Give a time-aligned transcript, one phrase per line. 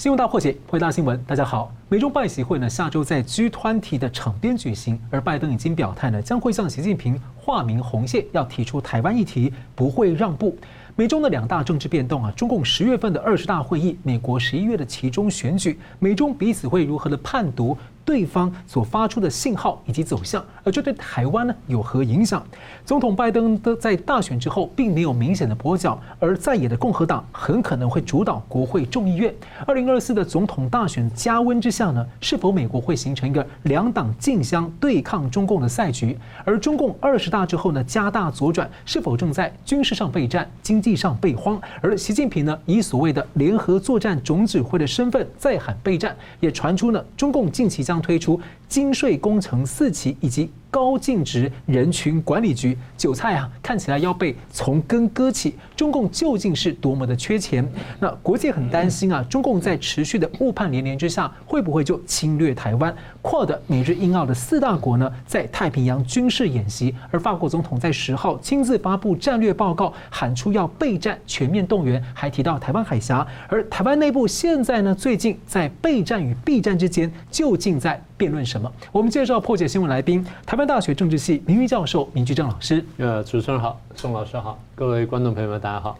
[0.00, 1.22] 新闻大破解，回答新闻。
[1.26, 10.56] 大家好，美中拜习会呢，下周在 G20 的场边举行，而拜登已经表态呢，将会向习近平划明红线，要提出台湾议题，不会让步。
[10.96, 17.76] 美中的两大政治变动啊，中共十月份的二十大会议，美国十一月的其中选举，美中彼此会如何的判读？
[18.04, 22.44] 对方所发出的信号以及走向，而这对台湾呢有何影响？
[22.84, 29.32] 总统拜登的在大选之后并没有明显的跛脚，而在野的共和党很可能会主导国会众议院。
[29.66, 36.18] 二零二四的总统大选加温之下呢，是否美国会形成一个两党竞相对抗中共的赛局？
[36.44, 41.60] 而中共二十大之后呢，加大左转，是否正在军事上备战、经济上备荒？
[41.80, 48.40] 而习近平呢，以所谓的联合作战总指挥的身份再喊备战，也传出呢，中共近期将推出
[48.70, 55.56] 精税工程四期以及高净值人群管理局，韭菜啊，看起来要被从根割起。
[55.74, 57.68] 中共究竟是多么的缺钱？
[57.98, 73.26] 那国际很担心啊，中共在持续的误判连连之下，会不会就侵略台湾扩的美日英澳的四大国呢，在太平洋军事演习，而法国总统在十号亲自发布战略报告，喊出要备战、全面动员，还提到台湾海峡。
[73.48, 78.70] 而台湾内部现在呢，最近在备战与避战之间，究竟在辩论什么？
[78.92, 82.84] 我们介绍破解新闻来宾，台湾大学政治系名誉教授明居正老师。
[82.98, 85.96] 呃，主持人好，宋老师好，各位观众朋友们，大家好。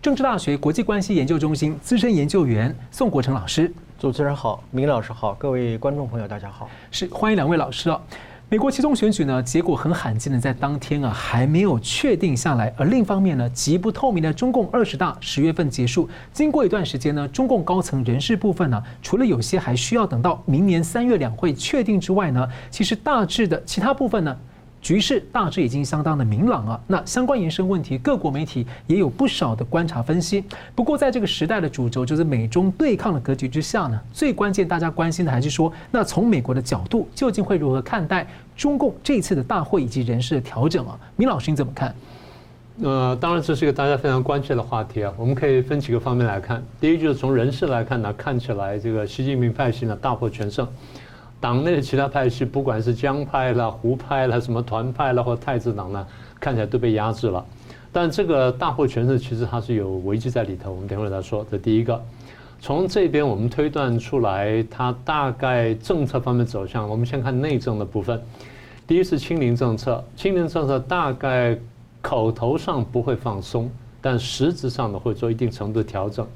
[0.00, 3.68] 政治大学国际关系研究中心资深研究员宋国成老师。
[3.98, 6.70] 主持人好，明老师好，各位观众朋友大家好。
[6.92, 8.00] 是，欢迎两位老师啊。
[8.48, 12.72] 美国期中选举呢，结果很罕见的在当天啊还没有确定下来。
[12.76, 24.36] 而另一方面呢，极不透明的中共二十大十月份结束，经过一段时间呢，中共高层人事部分呢，除了有些还需要等到明年三月两会确定之外呢，其实大致的其他部分呢。
[24.82, 30.44] 局势大致已经相当的明朗啊，那相关延伸问题，各国媒体也有不少的观察分析。
[30.76, 40.96] 不过，在这个时代的主轴就是美中对抗的格局之下呢，最关键大家关心的还是说，那从美国的角度，究竟会如何看待中共这次的大会以及人事的调整啊？
[41.16, 41.92] 明老师你怎么看？
[42.82, 45.12] 呃，当然这是一个大家非常关切的话题啊。
[45.16, 46.62] 我们可以分几个方面来看。
[46.78, 50.68] 第一，就是从人事来看呢，看起来这个习近平派系呢大获全胜。
[51.38, 56.06] 党内的其他派系，不管是江派啦、湖派啦、什么团派啦，或太子党呢，
[56.40, 57.44] 看起来都被压制了。
[57.92, 60.72] 但这个大获全胜，其实它是有危机在里头。
[60.72, 61.46] 我们等会儿再说。
[61.50, 62.02] 这第一个，
[62.60, 66.88] 从这边我们推断出来，它大概政策方面走向。
[66.88, 68.20] 我们先看内政的部分。
[68.86, 71.56] 第一是清零政策，清零政策大概
[72.00, 73.70] 口头上不会放松，
[74.00, 76.26] 但实质上呢会做一定程度的调整。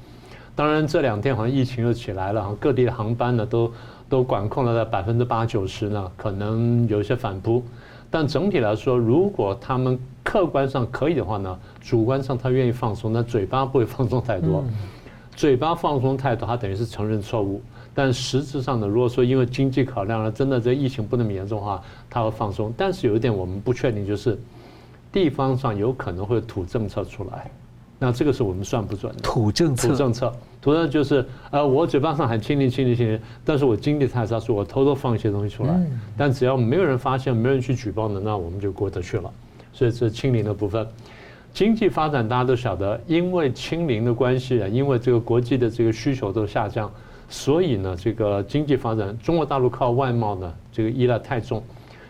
[0.55, 3.71] 当然这两天好像疫情又起来了，各地的航班呢都。
[4.11, 7.63] 都管控了在百分之八九十呢，可能有一些反扑，
[8.09, 14.65] 但整体来说，如果他们客观上可以的话呢，主观上他愿意放松，那嘴巴不会放松太多，
[15.33, 17.61] 嘴巴放松太多，他等于是承认错误，
[17.95, 24.37] 但实质上呢，如果说因为经济考量了，真的这疫情不那么严重的话，他会放松，但是有一点我们不确定，就是
[25.09, 27.49] 地方上有可能会土政策出来。
[27.97, 29.21] 那这个是我们算不准的。
[29.21, 35.75] 土政策，土政策，土政策就是，呃，我嘴巴上喊清零、清零、清零，但是我经济太差，所以我偷偷放一些东西出来，
[36.15, 39.31] 但只要没有人发现，没有人去举报的，那我们就过得去了。
[39.73, 40.87] 所以这是清零的部分。
[41.51, 46.89] 经济发展大家都晓得，因为清零的关系啊，因为这个国际的这个需求都下降，
[47.27, 51.63] 所以呢，这个经济发展，中国大陆靠外贸呢，这个依赖太重，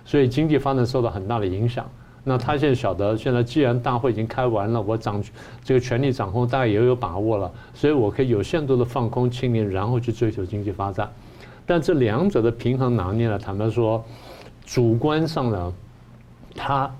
[0.03, 1.89] 所以经济发展受到很大的影响。
[2.23, 5.23] 那他现在晓得，现在既然大会已经开完了，我掌
[5.63, 11.11] 这个权力掌控大概也有把握了，所以我可以有限度的放空清零，然后去追求经济发展。
[11.65, 14.03] 但这两者的平衡拿捏呢，坦白说，
[14.65, 15.73] 主观上呢，
[16.55, 16.93] 他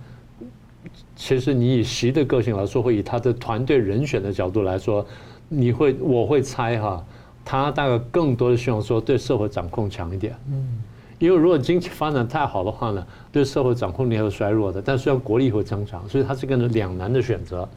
[1.16, 5.06] 其实你以习的个性来说，会以他的团队人选的角度来说，
[5.50, 7.06] 你会我会猜哈，
[7.46, 10.36] 他大概更多的希望说对社会掌控强一点。
[10.50, 10.82] 嗯。
[11.26, 14.82] 因为如果经济发展太好的话呢，对社会掌控力会衰弱的。
[14.82, 17.68] 但是要国力会增长，所以它是个两难的选择。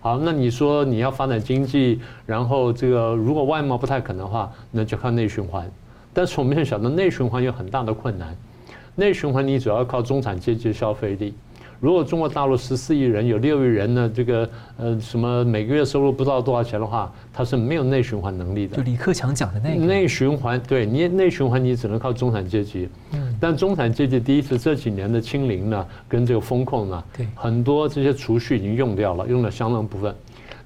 [0.00, 5.70] 好，那你说你要发展经济，然后这个如果外贸不太可能的话，那就靠内循环。
[6.12, 8.36] 但是我们现在晓得内循环有很大的困难，
[8.96, 11.34] 内循环你主要靠中产阶级消费力。
[11.80, 18.76] 如果中国大陆十四亿人有六亿人呢，这个呃什么每个月收入不知道多少钱的话，它是没有内循环能力的。
[18.76, 22.88] 就李克强讲的那个内循环，对你内循环你只能靠中产阶级。
[23.12, 23.36] 嗯。
[23.40, 30.12] 但中产阶级第一次这几年的清零呢，跟这个风控呢，对，很多这些储蓄已经用掉了，用了相当部分。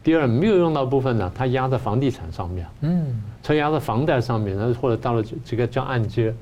[0.02, 2.66] 第二没有用到部分呢，它压在房地产上面。
[2.80, 3.22] 嗯。
[3.42, 6.32] 它压在房贷上面，或者到了这个叫按揭，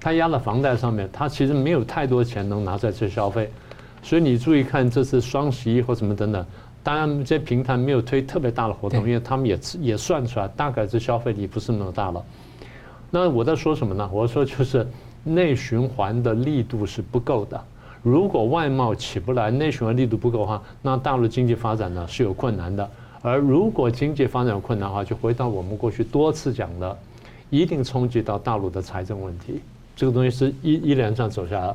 [0.00, 3.48] 它压在房贷上面，它其实没有太多钱能拿在这消费。
[4.06, 6.46] 所以你注意看，这次双十一或什么等等，
[6.80, 12.24] 当然这些平台没有推特别大的活动，因为他们也也算出来，大概这消费力不是那么大了。
[13.10, 14.08] 那我在说什么呢？
[14.12, 14.86] 我说就是
[15.24, 17.60] 内循环的力度是不够的。
[18.00, 22.88] 如果外贸起不来，内循环力度不够的话，那大陆经济发展呢是有困难的。
[23.22, 26.96] 而如果经济发展有困难的话，就回到我们过去多次讲的，
[27.50, 29.60] 一定冲击到大陆的财政问题。
[29.96, 31.74] 这个东西是一一连串走下来。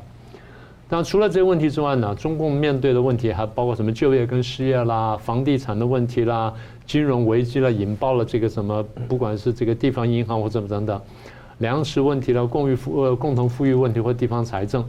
[0.92, 6.52] 那除了这些问题之外呢，中共面对的问题还包括什么就业跟失业啦、房地产的问题啦、
[6.84, 11.00] 金融危机啦，引爆了这个什么，不管是这个地方银行或怎么等等，
[11.60, 14.84] 粮食问题啦、共育富呃共同富裕问题或地方财政，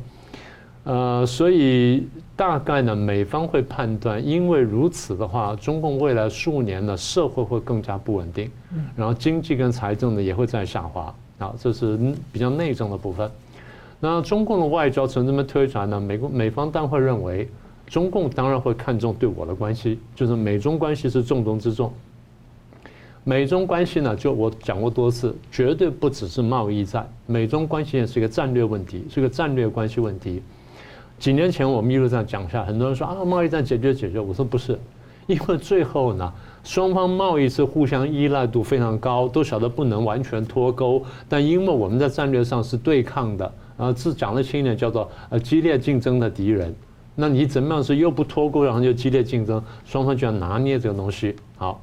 [0.83, 8.51] 呃，所以大概呢，美方会判断，因为如此的话，中共未来数年呢，社会会更加不稳定，
[8.97, 11.15] 然后经济跟财政呢也会在下滑。
[11.39, 11.97] 啊，这是
[12.31, 13.31] 比较内政的部分。
[14.05, 15.97] 那中共的外交曾这么推出来呢？
[15.97, 17.47] 美国美方当然会认为，
[17.87, 21.89] 中共当然会看重对我的关系，就是美中关系是重中之重。
[23.23, 30.43] 美中关系呢，就我讲过多次，绝对不只是贸易战，美中关系也是一个战略问题，是个战略关系问题。
[31.17, 34.77] 几年前我们一路上讲下，很多人说啊，贸易战解决解决，我说不是，
[35.27, 36.29] 因为最后呢。
[36.65, 46.73] 双方贸易是互相依赖度非常高，都晓得不能完全脱钩，但因为我们在战略上是对抗的，啊，是讲的轻一点叫做呃激烈竞争的敌人。
[47.15, 51.35] 那你怎么样是又不脱钩，然后又激烈竞争，双方就要拿捏这个东西。
[51.57, 51.79] 好，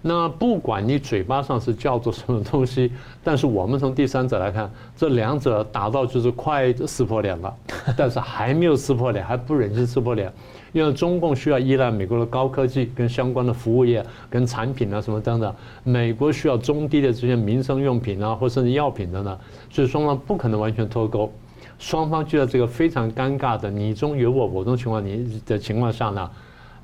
[0.00, 2.90] 那不管你嘴巴上是叫做什么东西，
[3.22, 7.54] 但是我们从第三者来看，这两者达到就是快撕破脸了，
[7.96, 10.32] 但是还没有撕破脸，还不忍心撕破脸。
[10.76, 19.38] 因为中共需要依赖美国的高科技跟相关的服务业跟产品啊什么等等，美国需要中低的这些民生用品啊或甚至药品等等，
[19.70, 21.32] 所以双方不可能完全脱钩，
[21.78, 26.30] 双方就在这个非常尴尬的你中有我我中情况你的情况下呢，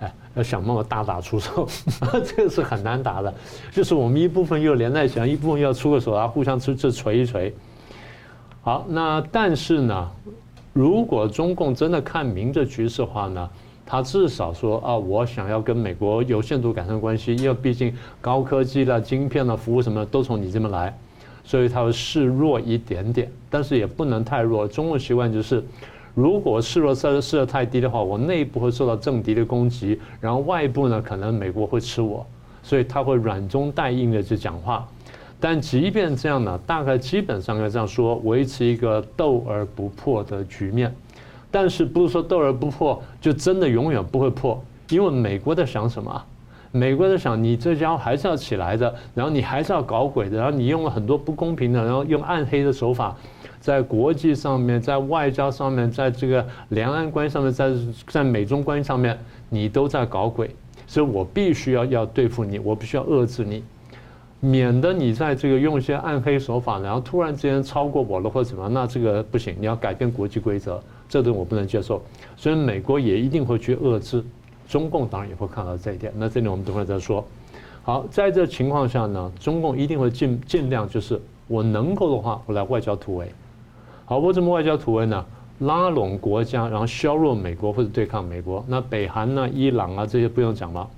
[0.01, 1.69] 哎，要想办法大打出手，
[2.25, 3.35] 这个是很难打的，
[3.71, 7.55] 就是我们一部分又连在一起，一部分又要出个手啊，互相这这锤一锤。
[8.63, 10.11] 好，那但是呢，
[10.73, 13.51] 如果中共真的看明这局势的话呢？
[13.85, 20.97] 他至少说啊，我想要跟美国有限度改善关系，因为毕竟高科技啦、晶片啦、服务什么都从你这边来，
[21.45, 24.67] 所以他会示弱一点点，但是也不能太弱。
[24.67, 25.63] 中国习惯就是，
[26.15, 32.25] 如果示弱示示得太低的话，我内部会受到政敌的攻击，然后外部呢可能美国会吃我，
[32.63, 34.89] 所以他会软中带硬的去讲话。
[35.41, 40.95] 但即便这样呢，大概基本上要这样说，维持一个斗而不破的局面。
[41.53, 44.61] 但是不是说斗而不破就真的永远不会破？
[44.89, 46.25] 因为美国在想什么？
[46.75, 53.15] 美国在想你这家伙还是要起来的，然后你还是要搞鬼的，然后你用了很多不公平的，然后用暗黑的手法，
[53.61, 57.71] 在国际上面，在外交上面，在这个两岸关系上面，在
[58.07, 59.19] 在美中关系上面，
[59.51, 60.51] 你都在搞鬼，
[60.87, 63.63] 所以我必须要要对付你，我必须要遏制你，
[64.45, 70.83] 免得你在这个用一些暗黑手法，然后突然之间超过我了或者怎么样，那这个不行，你要改变国际规则。
[71.09, 72.03] 这顿我不能接受，
[72.37, 74.25] 所以美国也一定会去遏制，
[74.67, 76.13] 中共当然也会看到这一点。
[76.17, 77.25] 那这里我们等会再说。
[77.85, 83.31] 好，在这情况下呢，中共一定会尽尽量就是我能够的话，我来外交突围。
[84.07, 85.25] 好，我怎么外交突围呢？
[85.61, 88.65] 拉拢国家，然后削弱美国或者对抗美国。
[88.67, 90.89] 那北韩呢、伊朗啊这些不用讲了。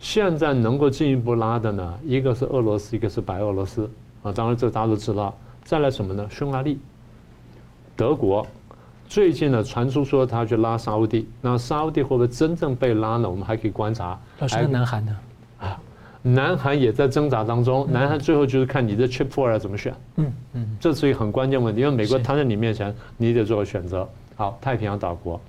[0.00, 3.90] 现在能够进一步拉的呢，一个是俄罗斯，一个是白俄罗斯
[4.22, 4.32] 啊。
[4.32, 5.36] 当然这大家都知道。
[5.64, 6.26] 再来什么呢？
[6.30, 6.78] 匈牙利、
[7.94, 8.46] 德国。
[9.06, 13.28] 最近呢，传出说他去拉沙乌地，那沙乌地会不会真正被拉呢？
[13.28, 14.18] 我们还可以观察。
[14.38, 15.16] 老师，南韩呢？
[15.58, 15.80] 啊，
[16.22, 17.86] 南韩也在挣扎当中。
[17.90, 19.94] 南韩最后就是看你的 Chip Four 要怎么选。
[20.16, 24.08] 嗯嗯，这是一个很关键问题，因为美国摊在你面前，你得做个选择。
[24.36, 25.40] 好，太平洋岛国。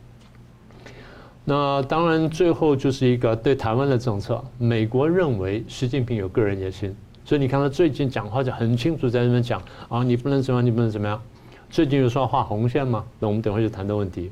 [1.49, 4.39] 那当然，最后就是一个对台湾的政策。
[4.59, 11.19] 美国认为习近平有个人野心，所以你看他最近讲话就很清楚，在那边讲啊，你不能怎么样，你不能怎么样。
[11.67, 13.03] 最近有说要画红线吗？
[13.17, 14.31] 那我们等会就谈的问题。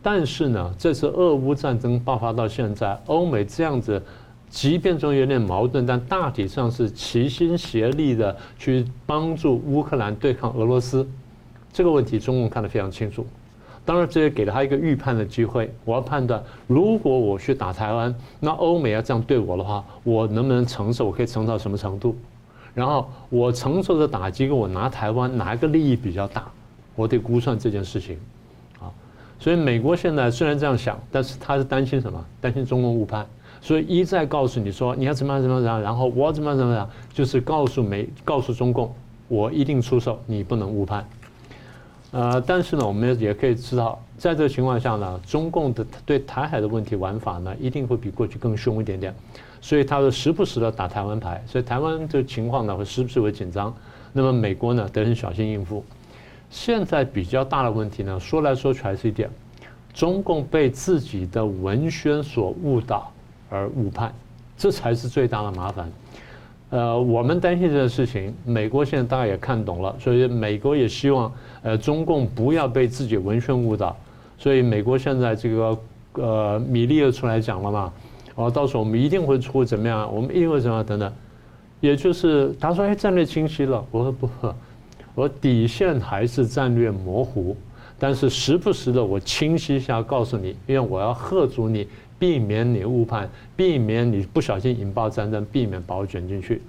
[0.00, 4.00] 但是呢，这次俄乌战争爆发到现在，欧美这样子，
[4.48, 11.04] 即便中有点矛盾，但大体上是齐心协力的去帮助乌克兰对抗俄罗斯。
[11.72, 13.26] 这个问题中共看得非常清楚。
[13.88, 15.74] 当然，这也给了他一个预判的机会。
[15.86, 21.06] 我要判断，如果我去打台湾，那欧美要这样对我的话，我能不能承受？
[21.06, 22.14] 我可以承受到什么程度？
[22.74, 26.46] 然后我承受的打击跟我拿台湾哪一个利益比较大？
[26.96, 28.18] 我得估算这件事情，
[28.78, 28.92] 啊，
[29.40, 32.22] 所以美国现在虽然这样想，但是他是担心什么？
[32.42, 33.26] 担心中共误判，
[33.62, 38.94] 所以一再告诉你说你要怎么样怎么样，然后我怎么样怎么样，就是告诉美告诉中共，
[39.28, 41.08] 我一定出手，你不能误判。
[42.10, 49.14] 呃，但是呢，我们也可以知道，在这个情况下呢，中共的对台海的问题玩法呢，一定会比过去更凶一点点，
[49.60, 53.74] 所以他会时不时的打台湾牌，所以台湾这情况呢，会时不时会紧张。
[54.14, 55.84] 那么美国呢，得很小心应付。
[56.48, 59.28] 现在比较大的问题呢，说来说去还是一点，
[59.92, 63.12] 中共被自己的文宣所误导
[63.50, 64.10] 而误判，
[64.56, 65.92] 这才是最大的麻烦。
[66.70, 71.32] 呃，我们担心这个事情，美国现在大家也看懂了，所以美国也希望
[71.62, 73.96] 呃中共不要被自己文宣误导，
[74.38, 75.78] 所以美国现在这个
[76.14, 77.92] 呃米利又出来讲了嘛，
[78.34, 81.12] 哦，到时候我们一定会出怎么样，我们一定会怎么样等等，
[81.80, 84.28] 也就是他说哎战略清晰了，我说不。
[85.14, 87.56] 我底线还是战略模糊，
[87.98, 96.60] 但是时不时的我清晰一下告诉你，因为我要吓阻你，避免你误判，避免你不小心引爆战争，避免把我卷进去。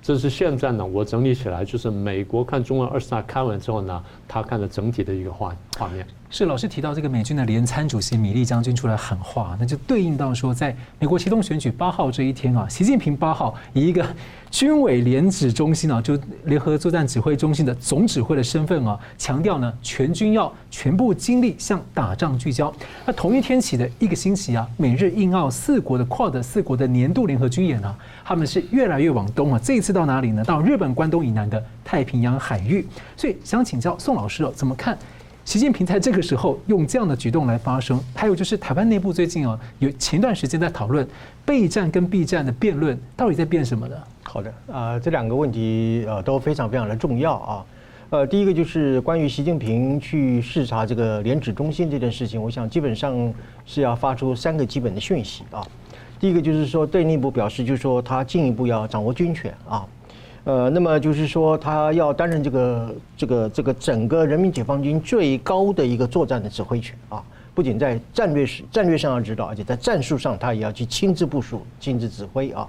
[0.00, 6.06] 这是现在呢，我整理起来就是美国看中俄二十大开完之后呢，他看的整体的一个画画面。
[6.36, 14.04] 是老师提到这个美军的联参主席米利将军出来喊话，那就对应到说，在美国启动选举八号这一天啊，习近平八号以一个
[14.50, 22.74] 军委联指中心啊，就联合作战指挥中心的总指挥的身份啊，强调呢，全军要全部精力向打仗聚焦。
[23.06, 30.42] 那同一天起的一个星期啊，美日印澳四国的 QUAD 四国的年度联合军演啊，他们是越来越往东啊，这一次到哪里呢？
[30.42, 32.84] 到日本关东以南的太平洋海域。
[33.16, 34.98] 所以想请教宋老师哦，怎么看？
[35.44, 41.06] 习近平在这个时候用这样的举动来发声，还有就是台湾内部最近啊，有前段时间在讨论
[41.44, 43.94] 备战跟避战的辩论，到底在辩什么呢？
[44.22, 47.66] 好的，啊，这两个问题呃都非常非常的重要啊，
[48.08, 53.32] 呃，第一个就是关于习近平去视察这个联指中心这件事情，我想基本上
[53.66, 55.62] 是要发出三个基本的讯息啊，
[56.18, 59.86] 第一个就是说对内部表示，就是说他进一步要掌握军权啊。
[60.44, 67.24] 呃，那么就是说，他要担任这个这个这个整个人民解放军最高的一个作战的指挥权啊，
[67.54, 72.68] 不仅在战略战略上要指导，而且在战术上他也要去亲自部署、亲自指挥啊。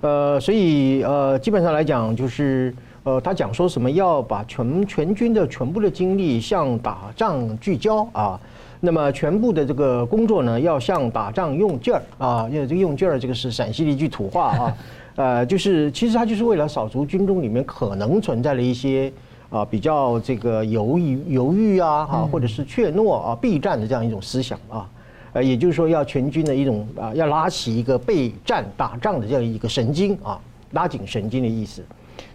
[0.00, 8.38] 呃，所以呃，基本上来讲，就是呃，他讲说什么要把全全军的全部的精力向打仗聚焦啊，
[8.84, 14.76] 那么全部的这个工作呢，要像打仗用劲儿啊，因为这个用劲儿，这个是陕西的一句土话啊。
[15.16, 19.10] 呃，就是其实它就是为了扫除军中里面可能存在的一些
[19.48, 24.86] 啊比较这个犹豫犹豫啊哈，或者是怯懦啊避战的这样一种思想啊，
[25.32, 30.38] 呃，也就是说要全军的一种啊要拉起一个备战打仗的这样一个神经啊，
[30.72, 31.80] 拉紧神经的意思。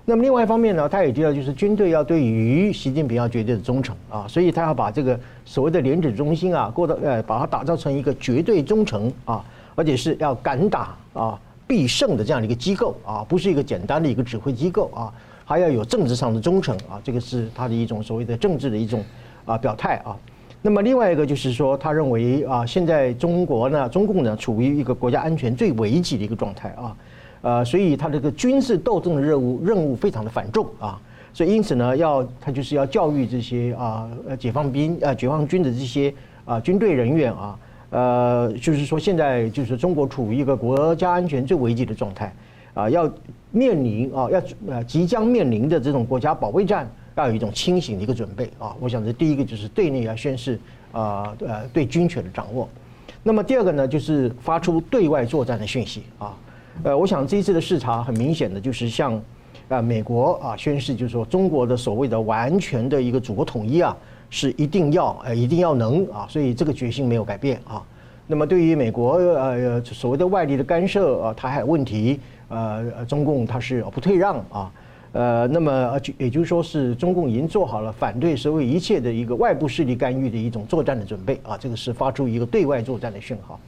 [0.06, 9.44] 那么另外一方面呢，他也提到就是军队要对于习近平要绝对的忠诚啊，所以他要把这个所谓的联指中心啊，过到呃把它打造成一个绝对忠诚啊，
[9.76, 11.40] 而且是要敢打啊。
[11.68, 15.14] 必胜的这样的一个机构啊，不是一个简单的一个指挥机构啊，
[15.46, 19.06] 还要有政治上的忠诚啊，这个是他的一种所谓的政治的一种
[19.46, 20.18] 啊表态啊。
[20.64, 26.98] 那么另外一个就是说，他认为啊，现在中国呢，中共呢，处于一个国家安全最危急的一个状态啊，
[27.42, 31.00] 呃，所以他这个军事斗争的任务任务非常的繁重啊，
[31.34, 36.14] 所以因此呢，要他就是要教育这些啊呃解放兵啊解放军的这些
[36.46, 37.58] 啊军队人员啊。
[37.92, 42.32] 呃，就是说，现在就是中国处于一个国家安全最危急的状态，
[42.76, 43.12] 啊，要
[43.50, 48.76] 面临啊，要呃即将面临的这种国家保卫战，要有一种清醒的一个准备啊。
[48.80, 50.60] 我想这第一个就是对内要宣示
[50.92, 52.70] 啊呃对军权的掌握，
[53.24, 56.38] 那么第二个呢，就是发出对外作战的讯息啊。
[56.84, 59.22] 呃，我想这一次的视察很明显的就是向
[59.68, 63.96] 啊美国啊宣示，就是说中国的所谓的完全的一个祖国统一啊。
[64.32, 67.82] 是一定要呃一定要能啊，所以这个决心没有改变啊。
[68.28, 74.72] 那么对于美国呃所谓的外力的干涉啊，台海问题呃中共它是不退让啊。
[75.14, 81.58] 呃，那么就也就是说是中共已经做好了反对所有一切的一个外部势力干预的一种作战的准备啊。
[81.58, 83.60] 这个是发出一个对外作战的讯号。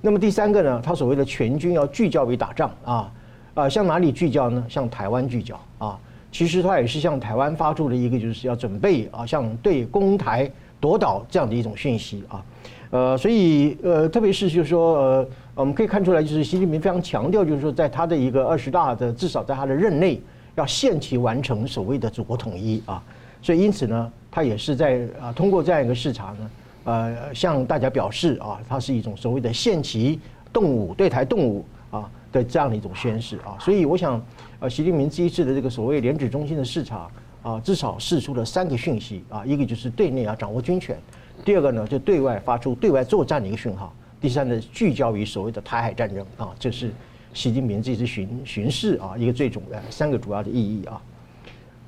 [0.00, 3.12] 那么第三个呢，他所谓的全军要聚焦于打仗啊
[3.54, 4.64] 啊，向哪里聚焦呢？
[4.68, 5.98] 向台湾聚焦啊。
[6.32, 12.44] 其实他也是向台湾发出了一个，就是要准备啊，像对攻台夺岛这样的一种讯息啊，
[12.90, 20.22] 呃，所以呃，特别是就是说呃，我们可以看出来，就是习近平非常强调，就是说在他的一个二十大的至少在他的任内，
[20.54, 23.02] 要限期完成所谓的祖国统一啊，
[23.42, 26.50] 所以因此呢，他也是在啊通过这样一个视察呢，
[26.90, 30.18] 呃，向大家表示啊，它是一种所谓的限期
[30.52, 34.20] 动武对台动武啊的这样的一种宣示啊，所以我想。
[34.62, 37.08] 呃，习近平这一次的这个所谓联指中心的视察
[37.42, 40.98] 啊，至少释出了三个讯息啊，一个就是对内要掌握军权，
[41.46, 46.92] 第二个呢就对外发出对外作战的一个讯号，第三呢聚焦于所谓的台海战争啊，这是
[47.32, 51.00] 习近平这次巡巡视啊一个最重要三个主要的意义啊。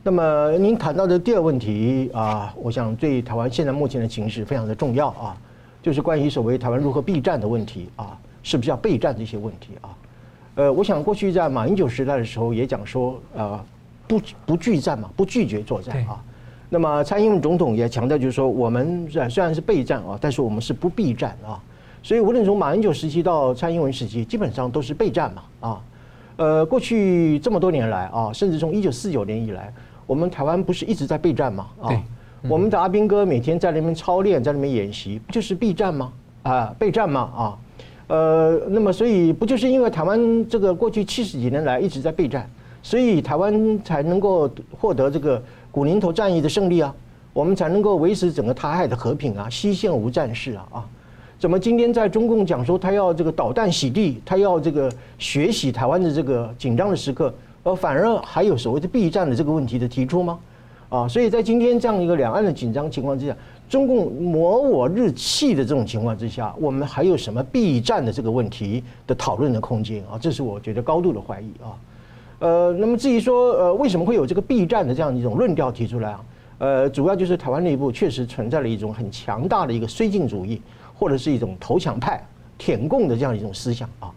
[0.04, 5.36] 那么您谈到的第二个问题啊，我想对台湾现在目前的形势非常的重要啊，
[5.80, 9.90] 就是关于所谓台湾如何避战的问题啊，是不是要备战的一些问题啊？
[10.56, 13.64] 呃，我想过去在马英九时代的时候也讲说，呃，
[14.08, 16.20] 不不拒战嘛，不拒绝作战啊。
[16.68, 21.62] 那么蔡英文总统也强调，就是说我们虽然是备战啊，但是我们是不避战啊。
[22.02, 25.80] 所以无论从马英九时期到蔡英文时期，基本上都是备战嘛啊。
[26.38, 29.72] 呃，过去这么多年来啊，甚至从一九四九年以来。
[30.12, 31.68] 我们台湾不是一直在备战吗？
[31.80, 31.88] 啊，
[32.46, 36.12] 我们的阿兵哥每天在那边操练，在那边演习，不就是备战吗？
[36.42, 37.20] 啊，备战吗？
[37.34, 37.58] 啊，
[38.08, 42.46] 呃，那么所以不就是因为台湾这个过去七十几年来一直在备战，
[42.82, 46.94] 所以台湾才能够获得这个古宁头战役的胜利啊，
[47.32, 50.84] 我们才能够维持整个台海的和平啊，西线无战事啊啊，
[51.38, 57.32] 怎么今天在中共讲说他要这个导弹洗地，他要这个学习台湾的这个紧张的时刻？
[57.62, 60.38] 而反而还有所谓的避战的这个问题的提出吗？
[60.88, 63.34] 啊，所以在今天这样一个两岸的紧张情况之下，
[63.66, 70.18] 中共磨我日气的这种情况之下，我们还有什么避战的这个问题的讨论的空间啊？
[70.20, 71.72] 这是我觉得高度的怀疑啊。
[72.40, 76.24] 呃，那么至于说呃为什么会有这个避战的这样一种论调提出来啊？
[76.58, 80.60] 呃，主要就是台湾内部确实存在了一种很强大的一个绥靖主义，
[80.94, 82.22] 或者是一种投降派、
[82.58, 84.12] 舔共的这样一种思想啊。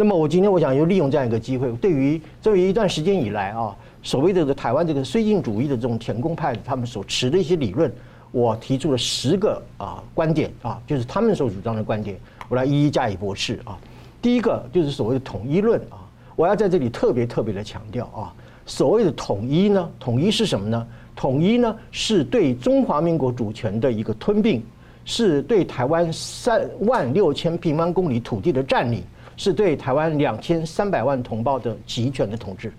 [0.00, 7.92] 那么我今天我想就利用这样一个机会，对于这一段时间以来啊，所谓的这个台湾这个绥靖主义的这种舔共派，他们所持的一些理论，
[8.30, 12.16] 我提出了十个啊观点啊，就是他们所主张的观点，
[12.48, 13.76] 我来一一加以驳斥啊。
[14.22, 15.98] 第一个就是所谓的统一论啊，
[16.36, 18.32] 我要在这里特别特别的强调啊，
[18.66, 20.86] 所谓的统一呢，统一是什么呢？
[21.16, 24.62] 统一呢是对中华民国主权的一个吞并，
[25.04, 29.02] 是对台湾三万六千平方公里土地的占领。
[29.38, 32.72] 是对台湾两千三百万同胞的集权的统治，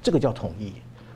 [0.00, 0.72] 这个叫统一。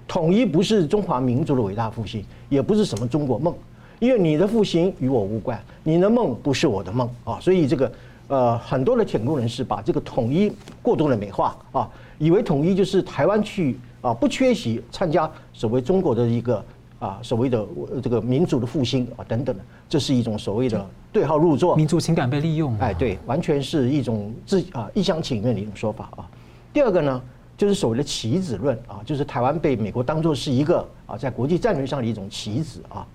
[0.09, 3.55] 统一不是中华民族的伟大复兴，也不是什么中国梦，
[4.01, 7.39] 因为你的复兴与我无关，你的梦不是我的梦啊。
[7.41, 7.93] 所以这个
[8.27, 10.53] 呃，很多的舔共人士把这个统一
[10.83, 11.89] 过度的美化啊，
[12.19, 16.63] 以为统一就是台湾去啊不缺席参加所谓中国的一个。
[16.99, 17.65] 啊，所谓的
[18.03, 22.77] 这个民族的复兴啊，等等的，这是一种所谓的对号入座，民族情感被利用。
[22.79, 26.29] 哎，对，完全是一种自啊一厢情愿的一种说法啊。
[26.73, 27.23] 第二个呢，
[27.57, 33.07] 就是所谓的棋子论啊，就是台湾被美国当作是一个啊在国际战略上的一种棋子啊。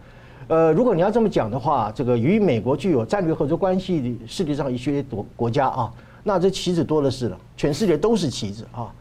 [0.47, 5.91] 呃，如果你要这么讲的话，这个与美国具有战略合作关系的世界上一些国国家啊，
[6.23, 8.91] 那这棋子多的是了，全世界都是棋子啊。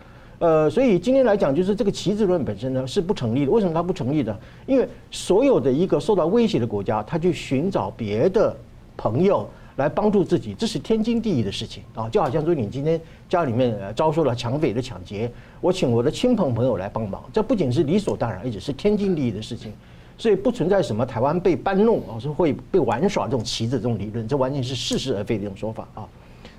[0.43, 3.53] 呃，所以今天来讲，就是这个棋子论本身呢是不成立的。
[3.53, 4.37] 为什么它不成立呢？
[4.67, 8.53] 因为所有的一个受到威胁的国家，他去寻找别的
[8.97, 12.09] 朋友来帮助自己，这是天经地义的事情啊。
[12.09, 19.73] 就好像说，你今天家里面遭受了抢匪的抢劫，我请我的亲朋朋友来帮忙，这不仅是理所当然，而且是天经地义的事情。
[20.19, 26.03] 所以不存在什么台湾被搬弄啊，是会被玩耍这种棋子这种理论，这完全是似是而非的一种说法啊。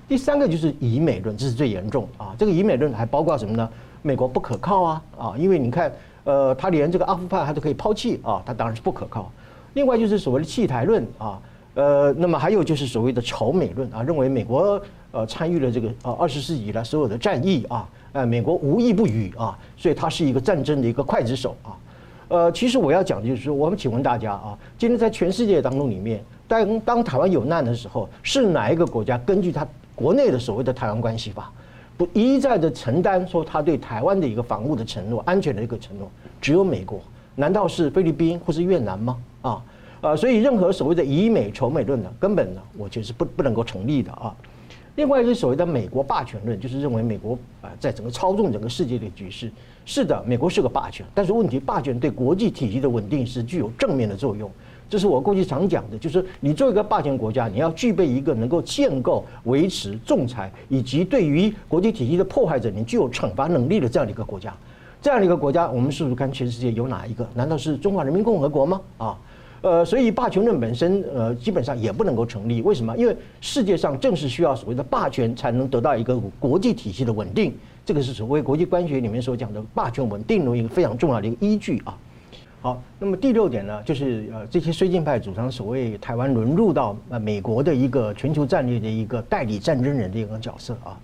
[0.06, 2.34] 第三个就是以美论，这是最严重啊！
[2.38, 3.68] 这个以美论还包括什么呢？
[4.02, 5.34] 美国不可靠啊啊！
[5.38, 5.90] 因为你看，
[6.24, 9.32] 呃，他连这个阿富汗他都可以抛弃啊，他当然是不可靠。
[9.72, 11.40] 另外就是所谓的弃台论啊，
[11.72, 14.78] 呃，那么还有就是所谓的仇美论啊，认为美国
[15.10, 21.72] 呃参与了这个呃二十世纪以来所有的战役啊，呃，美国无一不与啊，所以他是一个战争的一个刽子手啊。
[22.28, 29.66] 呃，其实我要讲的就是说，我们请问大家啊，今天在全世界当中里面，当当台湾有难的时候，是哪一个国家根据他？
[29.94, 31.52] 国内的所谓的台湾关系法，
[31.96, 37.00] 不一再的承担说他对台湾的一个防务的承诺、安全的一个承诺，只有美国，
[37.36, 39.16] 难道是菲律宾或是越南吗？
[39.42, 39.62] 啊，
[40.00, 44.34] 呃，所以任何所谓的以美仇美论呢，根本呢，我觉得是不不能够成立的啊。
[44.96, 49.50] 另外就是所谓的美国霸权论，就是认为美国啊在整个操纵整个世界的局势。
[49.84, 54.50] 是的，美国是个霸权，但是问题霸权对国际体系的稳定是具有正面的作用。
[54.88, 64.54] 这是我过去常讲的，就是你作为一个霸权国家，你要具备一个能够建构、维持、仲裁，以及对于国际体系的破坏者，你具有惩罚能力的这样的一个国家。
[65.02, 67.28] 这样的一个国家，我们试试看，全世界有哪一个？
[67.34, 68.80] 难道是中华人民共和国吗？
[68.96, 69.18] 啊，
[69.60, 72.62] 呃，所以霸权论本身，呃，基本上也不能够成立。
[72.62, 72.96] 为什么？
[72.96, 77.52] 因为世界上正是需要所谓的霸权，才能得到一个国际体系的稳定。
[77.84, 81.98] 这个是所谓国际关系里面所讲的霸权稳定的一个非常重要的一个依据啊。
[82.64, 90.98] 好，那么第六点呢，就是呃，这些绥靖派主张所谓台湾沦入到呃美国的一个全球战略的一个代理战争人的一个角色啊，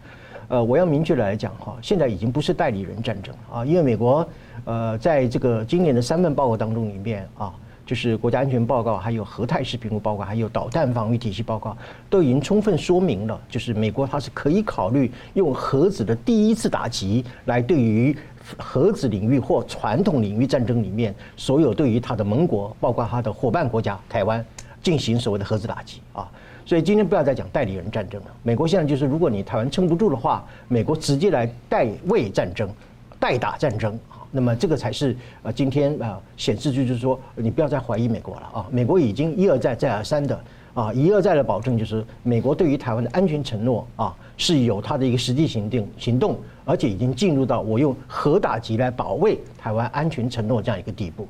[0.49, 4.27] 呃，我要明确的来讲哈，现在已经不是代理人战争啊，因为美国
[4.65, 7.53] 呃在这个今年的三份报告当中里面啊，
[7.85, 11.77] 就是国家安全报告、还有核态势评估报告、还有导弹防御体系报告，
[12.09, 18.17] 都已经充分说明了，就是美国它是可以考虑用核子的第一次打击来对于。
[18.59, 24.45] 核子领域或传统领域战争里面，所有对于他的盟国，包括他的伙伴国家台湾，
[24.83, 26.29] 进行所谓的核子打击啊。
[26.67, 28.27] 所以今天不要再讲代理人战争了。
[28.43, 32.71] 美国现在就是，如果你台湾撑不住的话，美国直接来代位战争，
[33.19, 34.23] 代打战争啊。
[34.31, 38.67] 那么这个才是呃今天啊显示就是说，你不要再怀疑美国了啊。
[38.71, 40.39] 美国已经一而再再而三的
[40.73, 46.39] 啊一而再的保证，就是美国对于台湾的安全承诺啊是有它的一个实际行动行动。
[46.65, 51.27] 而且已经进入到我用核打击来保卫台湾安全承诺这样一个地步。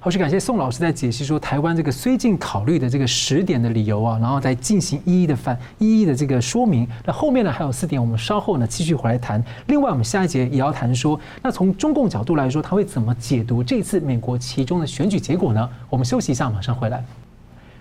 [0.00, 6.86] 好，是感谢宋老师在解析说台湾这个绥靖考虑的这个十点的理由啊，然后再进行一一的反一一的这个说明。
[7.04, 9.42] 那后面呢还有四点，我们稍后呢继续回来谈。
[9.66, 15.68] 另外，我们下一节也要谈说，那从中共角度来说，他会怎么解读这次美国其中的选举结果呢？
[15.90, 17.04] 我们休息一下，马上回来。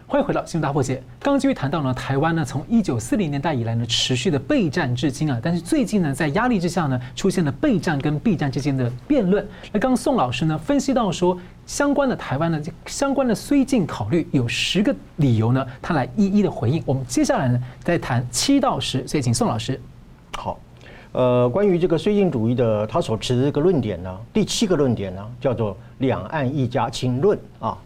[0.10, 1.04] 欢迎回到新闻大破解。
[1.20, 9.46] 刚刚继续谈到呢，台湾呢从一九四零年代以来呢持续的备战至今啊，但是最近呢在压力之下呢出现了备战跟避战之间的辩论。
[9.74, 16.82] 那刚宋老师呢分析到说，相关的台湾的相关的绥靖考虑有十个理由呢，他来一一的回应。
[16.86, 19.78] 我们接下来呢再谈七到十，所以请宋老师。
[20.38, 20.58] 好，
[21.12, 27.78] 呃，关于这个绥靖主义的他所持的这个论点呢，第七个论点呢叫做两岸一家亲论啊。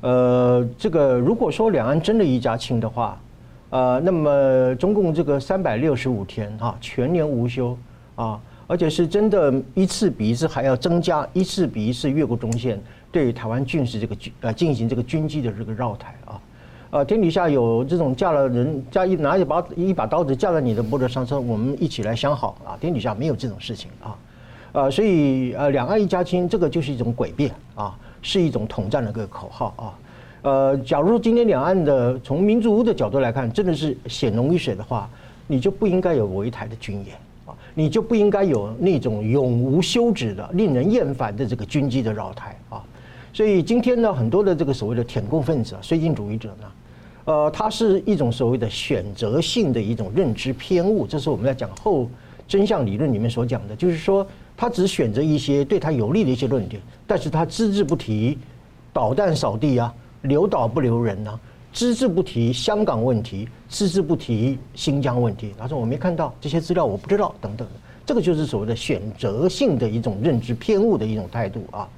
[0.00, 3.20] 呃，这个如果说两岸真的一家亲的话，
[3.68, 7.76] 呃，那么中共这个三百六十五天啊，全年无休
[8.14, 12.80] 啊，而且是真的一次比一次还要增加，一次比一次越过中线，
[13.12, 16.40] 对台湾军事这个军呃进行这个军机的这个绕台啊，
[16.92, 24.16] 呃，天底下有这种架了人架一拿一把一把刀子架在你的脖子上说我们一起来相好啊，天底下没有这种事情啊，
[24.72, 27.94] 呃，所以呃两岸一家亲这个就是一种诡辩啊。
[28.22, 29.98] 是一种统战的一个口号啊，
[30.42, 35.08] 呃，假如今天两岸的从民族的角度来看，真的是血浓于水的话，
[35.46, 42.82] 你就不应该有围台的军演啊，你就不应该有那种永无休止的、令人厌烦的这个军机的绕台啊。
[43.32, 46.66] 所以今天呢，很多的这个所谓的舔共分子、绥靖主义者呢，
[47.24, 52.06] 呃，它是一种所谓的选择性的一种认知偏误，这是我们在讲后
[52.46, 54.26] 真相理论里面所讲的，就是说。
[54.60, 58.36] 他只选择一些对他有利的一些论点，但是他只字不提
[58.92, 61.40] 导弹扫地啊，留岛不留人呐、
[61.72, 65.54] 只字不提香港问题，只字不提新疆问题。
[65.58, 71.88] 他说我没看到这些资料，我不知道等等的，这个就是所谓的选择性的一种认知偏误的一种态度啊。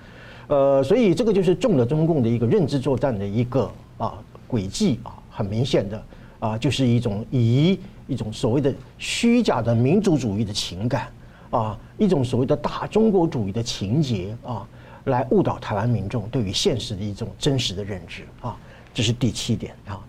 [0.46, 6.00] 呃，所以这个就是中了中共的一个认知作战的一个啊轨迹啊，很明显的
[6.38, 11.08] 啊，就是一种以一种所谓的虚假的民族主义的情感。
[11.52, 14.66] 啊，一种所谓的大中国主义的情节啊，
[15.04, 18.56] 来误导台湾民众对于现实的一种真实的认知啊，
[18.94, 20.00] 这是第七点啊。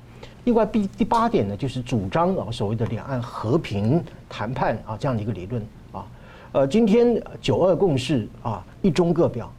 [0.45, 6.05] 另外，第第八点呢，就是主张啊所谓的两岸和平谈判啊这样的一个理论啊。
[6.53, 9.51] 呃，今天九二共识啊，一中各表，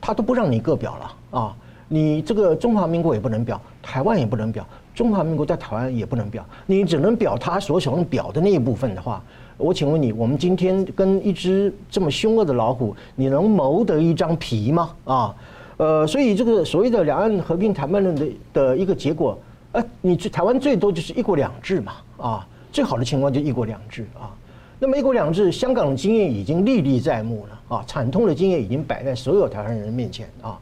[0.00, 1.56] 他都不让你各表了啊。
[1.88, 9.22] 你这个中华民国也不能表，台湾也不能表，中华民国在台湾也不能表，你只能表他所想表的那一部分的话。
[9.58, 14.90] 我请问你，我们今天跟一只这么凶恶的老虎，你能谋得一张皮吗？
[15.04, 15.34] 啊，
[15.78, 19.38] 呃，所以这个所谓的两岸和平谈判论的的一个结果，
[19.72, 24.28] 呃，你去台湾最多就是一国两制嘛，啊，最好的情况就一国两制啊。
[24.78, 30.58] 那么一国两制，香港的经验已经历历在目了啊，惨痛的经验已经摆在所有台湾人面前啊。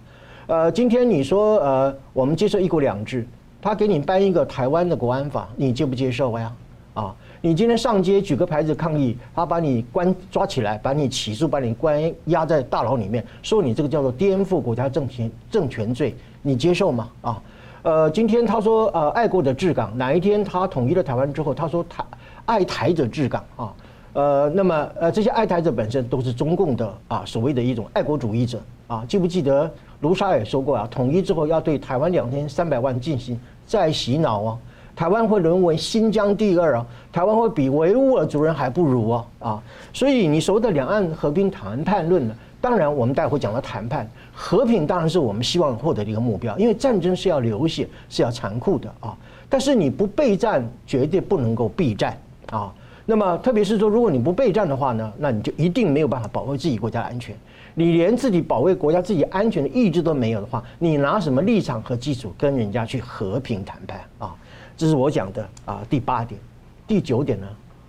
[0.47, 3.27] 呃，今天你说呃，我们接受一国两制，
[3.61, 6.53] 他给你颁一个台湾的国安法，你接不接受呀？
[6.95, 7.17] 啊？
[7.45, 17.11] 你今天上街举个牌子抗议，他把你关抓起来，把你起诉，把你关押在大牢里面，说你这个叫做颠覆国家政权政权罪，你接受吗？
[17.21, 17.43] 啊，
[17.83, 22.03] 呃，今天他说呃爱国者治港，哪一天他统一了台湾之后，他说台
[22.47, 23.75] 爱台者治港啊，
[24.15, 34.59] 呃，那么呃这些爱台者本身都是中共的啊所谓的一种爱国主义者啊，记不记得卢沙也说过啊，统一之后要对台湾两千三百万进行再洗脑啊。
[34.97, 36.87] 台湾会沦为新疆第二啊！
[37.13, 39.27] 台湾会比维吾尔族人还不如啊！
[39.41, 42.35] 啊，所以你说的两岸和平谈判论呢？
[42.61, 49.15] 当然，我们待会讲到谈判和平，当然是我们希望获得的一个目标，因为战争是要流血，是要残酷的啊。
[49.49, 52.17] 但是你不备战，绝对不能够避战
[52.51, 52.73] 啊。
[53.05, 57.37] 那么，特别是说，如果你不备战的话呢，那你就一定没有办法保卫自己国家的安全。
[57.75, 64.35] 你连自己保卫国家自己安全的意志都没有的话，你拿什么立场和基础跟人家去和平谈判啊？
[64.77, 66.41] 这是我讲的啊，第八点，
[66.87, 67.47] 第九点呢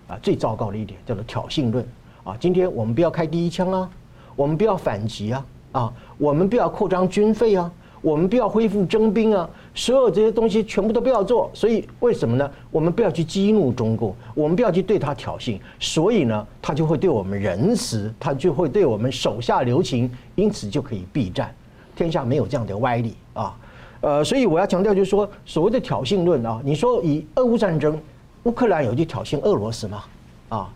[0.08, 1.84] 啊，最糟糕的一点叫做挑衅论
[2.22, 2.36] 啊。
[2.38, 3.90] 今天我们不要开第一枪啊，
[4.36, 7.70] 我们不要反击啊啊，我们不要扩张军费啊，
[8.02, 11.50] 我们不要恢复征兵啊，所有这些东西全部都不要做。
[11.52, 12.48] 所以为什么呢？
[12.70, 21.52] 我们不要去激怒中共，我们不要去对他挑衅，所以呢，他就会对我们仁慈，他就会对我们手下留情，因此就可以避战。
[21.96, 23.58] 天下没有这样的歪理啊。
[24.00, 27.98] 呃，所以我要强调，就是说，所谓的挑衅论啊，你说以俄乌战争，
[28.44, 30.04] 乌克兰有去挑衅俄罗斯吗？
[30.50, 30.72] 啊，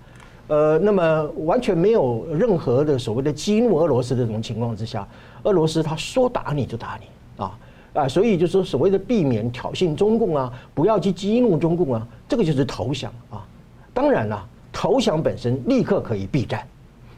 [0.49, 5.07] 呃，那么完全没有任何的所谓的激怒俄罗斯的这种情况之下，
[5.45, 7.59] 俄罗斯他说打你就打你啊
[7.93, 13.47] 啊，所以就是说所谓的避免挑衅中共啊，不要去激怒中共啊，这个就是投降啊。
[13.93, 16.67] 当然了，投降本身立刻可以避战，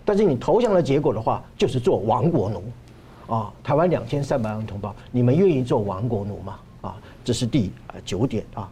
[0.05, 2.62] 但是你投降的结果的话，就是做亡国奴。
[3.26, 6.58] 啊，台湾两千三百万同胞，你们愿意做亡国奴吗？
[6.80, 7.70] 啊，这是第
[8.04, 8.70] 九点啊。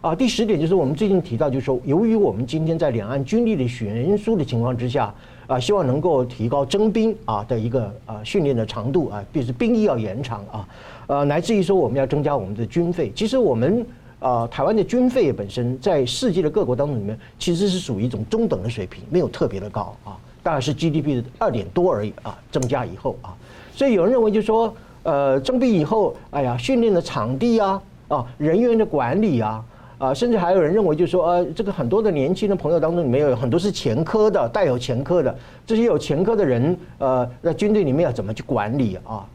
[0.00, 5.14] 啊，第十点就是我们最近提到，就是说，由于我们今天在两岸军力的悬殊的情况之下，
[5.46, 10.68] 啊，希望能够提高征兵啊的一个啊训练的长度啊，就是兵役要延长啊，
[11.06, 13.10] 呃，乃至于说我们要增加我们的军费。
[13.16, 13.86] 其实我们
[14.18, 23.34] 啊，台湾的军费本身在世界的各国当中里面，其实是属于一种中等的水平，没有特别的高啊，大概是 GDP 的二点多而已啊，增加以后啊。
[23.72, 29.64] 所以有人认为，就是说，呃，征兵以后，哎呀，训练的场地啊，啊，人员的管理啊，
[29.98, 35.34] 啊，甚至还有人认为，就是说，呃，这个很多的年轻的朋友当中，里面有很多是前科的，带有前科的，
[35.66, 39.26] 这些有前科的人，呃，在军队里面要怎么去管理啊？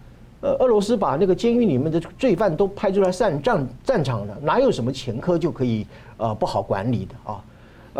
[0.41, 7.43] 呃，俄罗斯把那个监狱里面的罪犯都派出来上战战场了，哪有什么前科就可以呃不好管理的啊？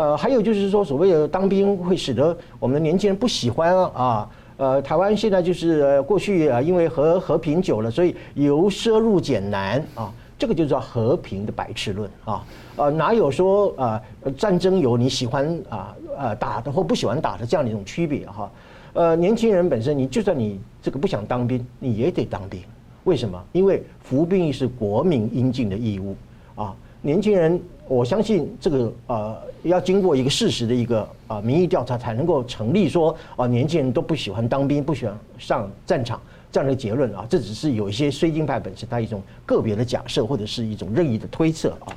[0.00, 4.26] 呃，还有就是说，所谓的当兵会使得我们的年轻人不喜欢啊。
[4.56, 12.42] 呃，台湾现在就是，过去啊，因为和和平久了，所以由奢入俭难啊，这个就叫和平的白痴论啊。
[12.76, 14.00] 呃，哪有说啊，
[14.38, 18.50] 战争有你喜欢啊呃打的或不喜欢打的这样的一种区别哈？
[18.94, 22.58] 呃，年轻人本身，你就算你这个不想当兵，你也得当兵。
[23.04, 23.38] 为什么？
[23.52, 26.16] 因为服兵役是国民应尽的义务
[26.54, 26.74] 啊。
[27.02, 27.58] 年轻人，
[27.88, 36.20] 我相信这个呃，要经过一个事实的一个啊民意调查，才能够成立说啊，年轻人都不喜欢当兵，不喜欢上战场
[36.52, 37.24] 这样的结论啊。
[37.28, 41.88] 这只是有一些绥靖派本身他一种个别的假设，或者是一种任意的推测啊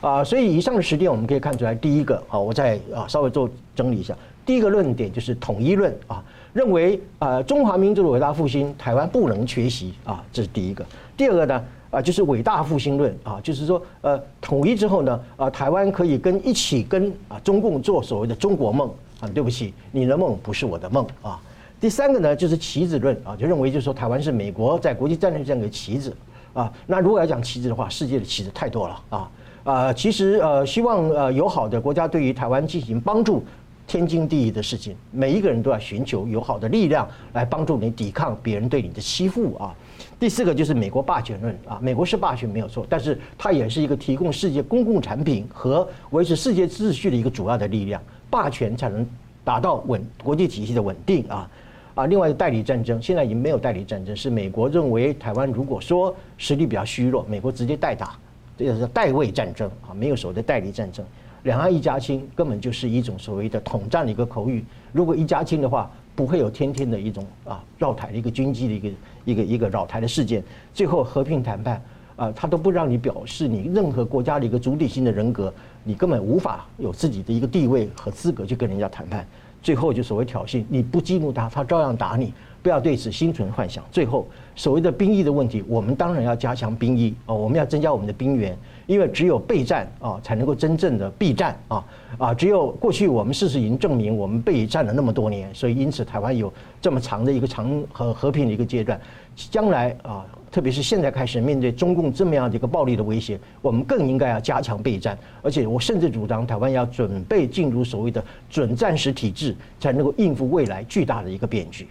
[0.00, 0.24] 啊。
[0.24, 4.12] 所以以上的十点我们可以看出来，第一个啊，我再啊稍微做整理一下。
[4.44, 10.84] 第一个论点就是统一论啊，认为啊中华民族的伟大复兴，台湾不能缺席啊，这是第一个。
[11.16, 11.64] 第二个呢？
[11.90, 18.88] 啊，就是伟大复兴论啊，就是说，呃，统一之后呢，啊，台湾可以跟一起跟啊中共做所谓的中国梦
[19.20, 21.40] 啊，对不起，你的梦不是我的梦啊。
[21.80, 26.14] 第三个呢，就是棋子论啊，就认为就是说台湾是美国在国际战略这样一个棋子
[26.52, 26.72] 啊。
[26.86, 29.30] 那如果要讲棋子的话，世界的棋子太多了啊
[29.64, 33.44] 啊，其实呃，希望呃友好的国家对于台湾进行帮助，
[33.86, 39.74] 天经地义的事情，每一个人都要寻求友好的力量来帮助你抵抗别人对你的欺负啊。
[40.18, 49.06] 第四个就是美国霸权论啊，美国是霸权没有错，但是它也是一个提供世界公共产品和维持世界秩序的一个主要的力量，霸权才能
[49.44, 51.48] 达到稳国际体系的稳定啊
[51.94, 52.06] 啊！
[52.06, 58.18] 另外代理战争，现在已经没有代理战争，是美国认为台湾如果说实力比较虚弱，美国直接代打，
[58.58, 61.04] 这个是代位战争啊，没有所谓的代理战争。
[61.46, 68.90] 两岸一家亲根本就是一种所谓的统战的一个口语，如果一家亲的话，不会有天天的一种啊绕台的一个军机的一个。
[69.24, 70.40] 一个一个绕台的事件，
[70.72, 71.82] 最后和平谈判，
[72.14, 79.26] 啊，他都不让你表示你任何国家的一个主体性的人格，你根本无法有自己的一个地位和资格去跟人家谈判。
[79.64, 82.32] 最后就所谓挑衅，你不激怒他，他照样打你。
[82.62, 83.82] 不要对此心存幻想。
[83.90, 88.56] 最后，所谓的兵役的问题，我们当然要加强兵役啊，我们要增加我们的兵员，
[88.86, 91.84] 因为只有备战啊，才能够真正的避战啊
[92.18, 92.34] 啊！
[92.34, 99.00] 只有过去我们事实已经证明，我们备战了那么多年，所以因此台湾有这么长的一个长和和平的一个阶段。
[99.34, 105.18] 将来啊，特别是现在开始面对中共这么样的一个暴力的威胁，我们更应该要加强备战。
[105.42, 111.86] 而且我甚至主张，台湾要准备进入所谓的准战时体制，才能够应付未来巨大的一个变局。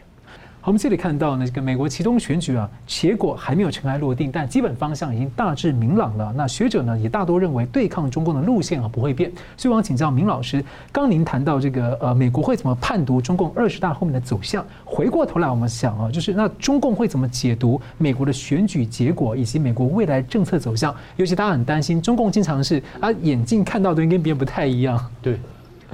[0.65, 6.33] 我们这里看到呢，这个美国其中选举啊，结果还没有尘埃落定，但基本方向已经大致明朗了。
[6.35, 9.31] 那学者呢，也大多认为对抗中共的路线啊不会变。
[9.55, 14.65] 所以我想请教明老师，刚您谈到这个呃，美国会怎么判读中共二十大后面的走向？
[14.83, 20.93] 回过头来我们想啊，就是那中共会怎么解读美国的选举结果以及美国未来政策走向？
[21.15, 24.99] 尤其大家很担心，中共经常是啊，眼睛看到的跟别人不太一样。
[25.21, 25.39] 对。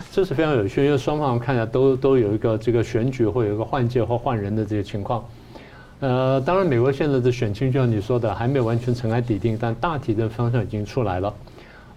[0.12, 5.24] 这是非常有趣，因为双方看起来都都有一个这个选举会有一个换届或换人的这些情况。
[6.00, 11.32] 呃，当然，美国现在的选情就像你说的，还没有完全尘埃底定，但大体的方向已经出来了。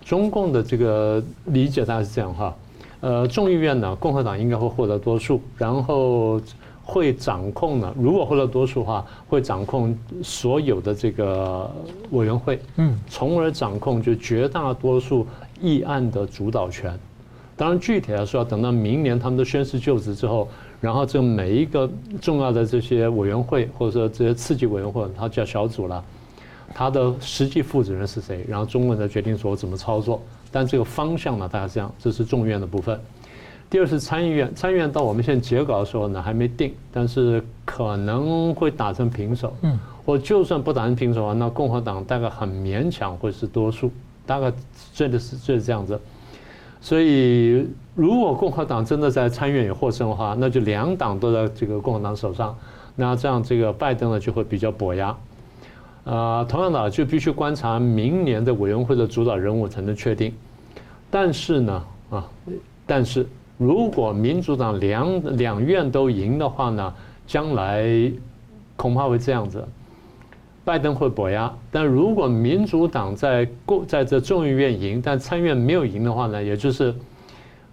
[0.04, 2.54] 中共的这个理解大概是这样哈，
[3.00, 6.38] 呃，众议院呢，共和党应该会获得多数，然后
[6.82, 11.70] 会掌控呢，如果获得多数的话，会掌控所有的这个
[12.10, 15.26] 委员会，嗯，从而掌控就绝大多数
[15.62, 16.98] 议案的主导权。
[17.56, 20.48] 当然，具体来说，要等到明年他们都宣誓就职之后，
[20.80, 21.88] 然后这每一个
[22.20, 26.04] 重要的这些委员会，或者说这些次级委员会，它叫小组了，
[26.74, 28.44] 它的实际负责人是谁？
[28.48, 30.20] 然后中共再决定说怎么操作。
[30.50, 32.98] 但这个方向呢，大概是这样，这是众院的部分。
[33.70, 39.52] 第二是参议院，参议院到我们现在截稿的时候呢，还没定，但是可能会打成平手。
[39.62, 43.90] 嗯，或就算不打成平手啊，那共和党大概很勉强会是多数，
[44.26, 44.52] 大概
[44.92, 45.98] 这的是就是这样子。
[46.84, 52.54] 所以，如果共和党真的在参议院也获胜的话，那就两党都在这个共和党手上，
[52.94, 55.16] 那这样这个拜登呢就会比较跛鸭。
[56.04, 60.30] 啊，同样的就必须观察明年的委员会的主导人物才能确定。
[61.10, 62.28] 但是呢，啊，
[62.86, 63.26] 但是。
[63.56, 66.92] 如果民主党两两院都赢的话呢，
[67.24, 67.88] 将来
[68.74, 69.64] 恐怕会这样子，
[70.64, 71.52] 拜登会博压。
[71.70, 76.94] 但如果民主党在共在这众议院赢，但参院没有赢的话呢，也就是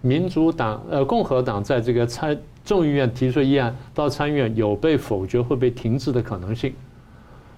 [0.00, 6.72] 民主党呃共和党在这个参众议院提出议案到参院有被否决会被停滞的可能性。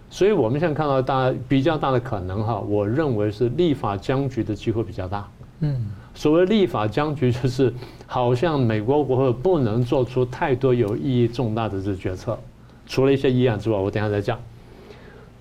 [0.09, 5.29] 所以我们现在看到大比较大的可能哈，我认为是立法僵局的机会比较大。
[5.61, 5.87] 嗯。
[6.16, 7.75] 所谓立法僵局，就是
[8.07, 12.38] 好像美国国会不能做出太多有意义重大的这决策，
[12.87, 14.38] 除了一些议案之外，我等下再讲。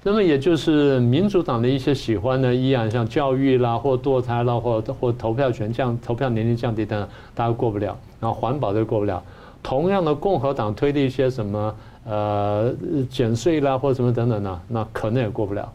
[0.06, 7.98] 那么也就是民主党的一些喜欢的依然，像教育啦，或堕胎啦，或或投票权降、投票年龄降低等等，大家过不了。
[8.20, 9.24] 然后环保都过不了。
[9.62, 12.74] 同样的，共和党推的一些什么呃
[13.10, 15.72] 减税啦，或什么等等呢，那可能也过不了。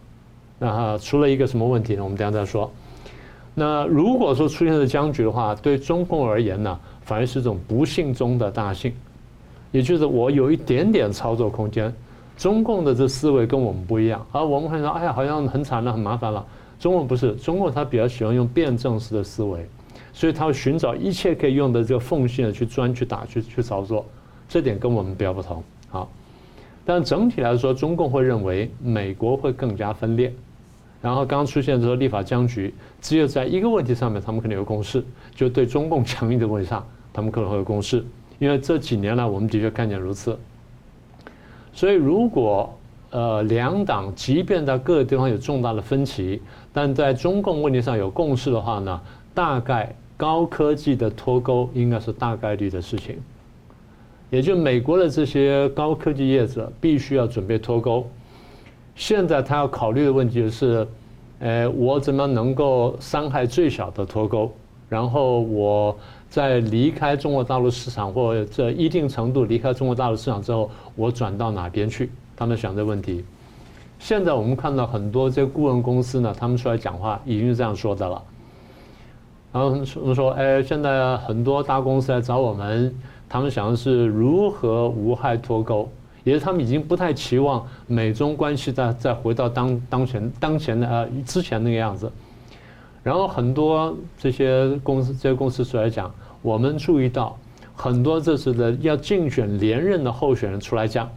[0.58, 2.04] 那除了一个什么问题呢？
[2.04, 2.70] 我们等下再说。
[3.54, 8.92] 那如果说出现了僵局的话，对中共而言呢，反而是一种不幸中的大幸，
[9.72, 11.90] 也就是我有一点点操作空间。
[12.38, 16.42] 中共的这思维跟我们不一样，而我们会说，哎呀，好像很惨了，很麻烦了。
[16.78, 19.68] 中共不是，中共他比较喜欢用辩证式的思维，
[20.12, 24.06] 所以他会寻找一切可以用的这个缝隙呢，去钻、去打、去去操作。
[24.48, 25.60] 这点跟我们比较不同。
[25.90, 26.08] 好，
[26.84, 30.32] 但整体来说，中共会认为美国会更加分裂。
[31.02, 38.04] 然后刚出现这个立法僵局，只有在一个问题上面，他们可能有共识，就对中共强硬的问题上，他们可能会有共识。
[38.38, 40.38] 因为这几年来，我们的确看见如此。
[41.78, 42.76] 所以，如果
[43.10, 49.00] 呃两党即便在各个地方有重大的分歧，但在中共问题上有共识的话呢，
[49.32, 53.16] 大概高科技的脱钩应该是大概率的事情。
[54.28, 58.04] 也就美国的这些高科技业者必须要准备脱钩。
[58.96, 60.84] 现在他要考虑的问题是，
[61.38, 64.52] 呃，我怎么能够伤害最小的脱钩？
[64.88, 65.96] 然后我
[66.28, 72.10] 在离开中国大陆市场或者一定程度离开中国大陆市场之后，我转到哪边去？
[72.36, 73.24] 他们想这问题。
[73.98, 78.22] 现在我们看到很多这顾问公司呢，他们出来讲话已经是这样说的了。
[79.52, 82.94] 然后他们说，哎，现在很多大公司来找我们，
[83.28, 85.88] 他们想的是如何无害脱钩。
[86.24, 92.12] 也是他们已经不太期望美中关系再再回到当当前当前的呃之前那个样子，
[93.08, 97.34] 然后很多这些公司这些公司出来讲，我们注意到
[97.74, 101.10] 很多这次的要竞选连任的候选人出来讲，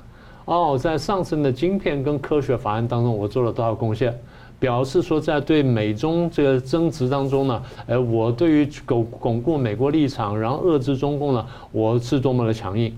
[0.45, 4.17] 哦，在上次的晶片跟科学法案当中，我做了多少贡献，
[4.57, 12.97] 表示说在对美中这个争执当中呢，呃，我对于巩巩固美国立场，然后遏制中共呢，我是多么的强硬。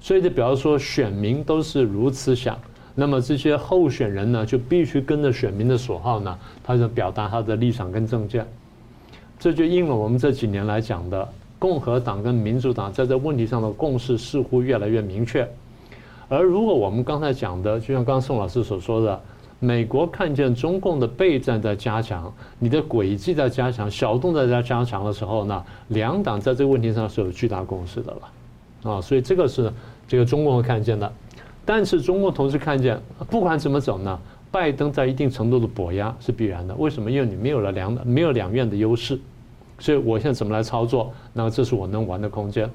[0.00, 2.58] 所以就表示说，选民都是如此想，
[2.94, 8.46] 那么这些候选人呢，就必须跟着选民的所好呢，他就表达他的立场跟政见。
[9.38, 11.26] 这就应了我们这几年来讲的，
[11.58, 15.48] 共和党跟民主党在这问题上的共识似乎越来越明确。
[16.28, 19.20] 而如果我们刚才讲的，就像刚宋老师所说的，
[19.58, 29.72] 美国看见中共的备战在加强，你的轨迹在加强，小动作在加强的时候呢，两党在这个问题上是有巨大共识的了，啊，所以这个是。
[30.08, 31.10] 这个中共会看见的，
[31.64, 34.18] 但是中共同时看见，不管怎么走呢，
[34.50, 36.74] 拜登在一定程度的跛鸭是必然的。
[36.74, 37.10] 为什么？
[37.10, 39.18] 因为你没有了两没有两院的优势，
[39.78, 41.12] 所以我现在怎么来操作？
[41.32, 42.68] 那这是我能玩的空间。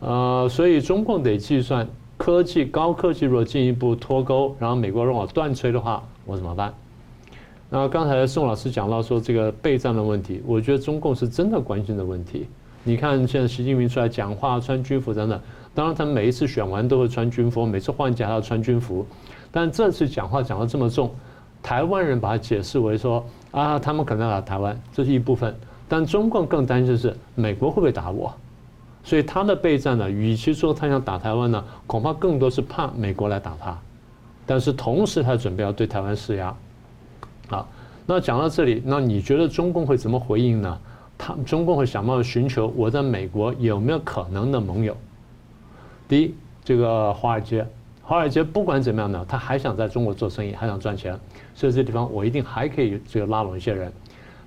[0.00, 6.72] 呃，所以中共得计算科技高科技若进一步脱钩，然后美国让我断炊的话，我怎么办？
[7.68, 12.46] 那刚才宋老师讲到说这个备战的问题，我觉得中共是真的关心的问题。
[12.84, 15.40] 你看现在习近平出来讲话，穿军服等等。
[15.74, 19.06] 当然，他每一次选完都会穿军服，每次换届还要穿军服。
[19.50, 21.10] 但这次讲话讲得这么重，
[21.62, 25.54] 台湾人把它解释为说啊，他们可能要打台湾，这是一部分。
[25.88, 28.32] 但中共更担心的是美国会不会打我？
[29.04, 33.76] 所以他的备战呢，与其说他想打台湾呢，恐怕更多是怕美国来打他，
[34.46, 36.54] 但是同时他准备要对台湾施压。
[37.48, 37.68] 好，
[38.06, 40.78] 那讲到这里，那你觉得中共会怎么回应呢？
[41.18, 44.96] 他中共会想办法寻求我在美国有没有可能的盟友。
[46.12, 47.66] 第一，这个华尔街，
[48.02, 51.18] 华尔街不管怎么样呢，他还想在中国做生意，还想赚钱，
[51.54, 53.90] 所以这地方我一定还可以这个拉拢一些人。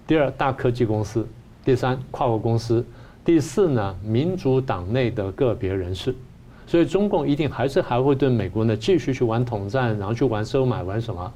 [0.05, 1.23] 第二，大科技公司；
[1.63, 2.85] 第三，跨国公司。
[3.23, 6.13] 第四呢，民主党内的个别人士，
[6.67, 11.33] 所以中共一定还是还会对美国呢继续去玩统战，然后去玩收买，玩什么？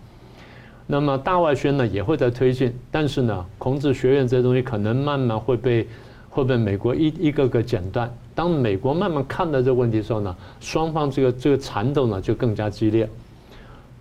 [0.86, 5.88] 那么大外宣呢也会在推进，但是呢，孔子学院这些东西可能慢慢会被
[6.30, 8.08] 会被美国一一个个剪断。
[8.40, 13.10] 当美国慢慢看到这个问题的时候呢，双方这个这个缠斗呢就更加激烈。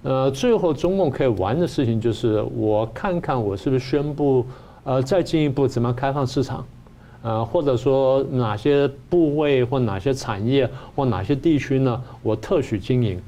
[0.05, 4.47] 呃，最后中共可以玩的事情就是，我看看我是不是宣布，
[4.85, 6.65] 呃，再进一步怎么开放市场。
[7.21, 12.01] 呃，或者说哪些部位或哪些产业或哪些地区呢？
[12.23, 13.21] 我特许经营。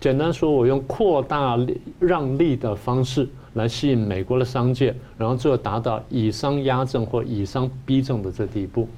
[0.00, 1.56] 简单说，我用扩大
[2.00, 8.88] 让利的方式来吸引美国的商界，然后最后达到以商压政或以商逼政的这地步。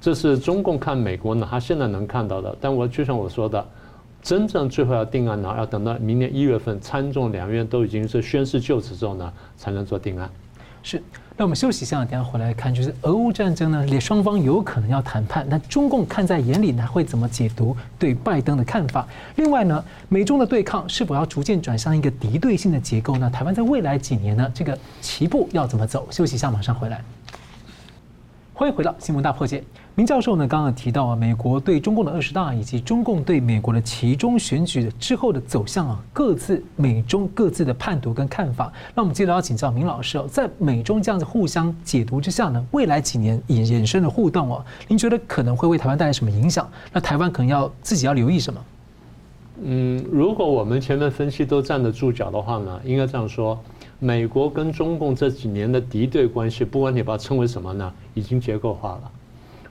[0.00, 2.56] 这是中共看美国呢，他现在能看到的。
[2.60, 3.64] 但我就像我说的，
[4.22, 10.30] 真正最后要定案呢，要等到明年一月份参众两院都已经是宣誓就职之后呢，才能做定案。
[10.82, 11.02] 是。
[11.36, 19.08] 那我们休息一下，等下回来看，就是俄乌战争呢，连双方有可能要谈判，那中共看在眼里呢，会怎么解读对拜登的看法？
[19.36, 23.30] 另外呢，美中的对抗是否要逐渐转向一个敌对性的结构呢？
[23.30, 26.06] 台湾在未来几年呢，这个棋步要怎么走？
[26.10, 27.02] 休息一下，马上回来。
[28.52, 29.64] 欢迎回到新闻大破解。
[30.00, 38.72] 明教授呢，刚刚提到啊，美国对中共的二十大以及中共对美国的其中选举之后的走向啊，各自美中各自的判读跟看法。
[38.94, 46.66] 那我们接着要请教明老师哦，在美中这样子互相解读之下呢，未来几年衍衍生的互动哦，您觉得可能会为台湾带来什么影响？
[46.94, 48.64] 那台湾可能要自己要留意什么？
[49.62, 53.60] 嗯，如果我们前面分析都站得住脚的话呢，应该这样说。
[53.98, 59.10] 美国跟中共这几年的敌对关系，不管你把它称为什么呢，已经结构化了。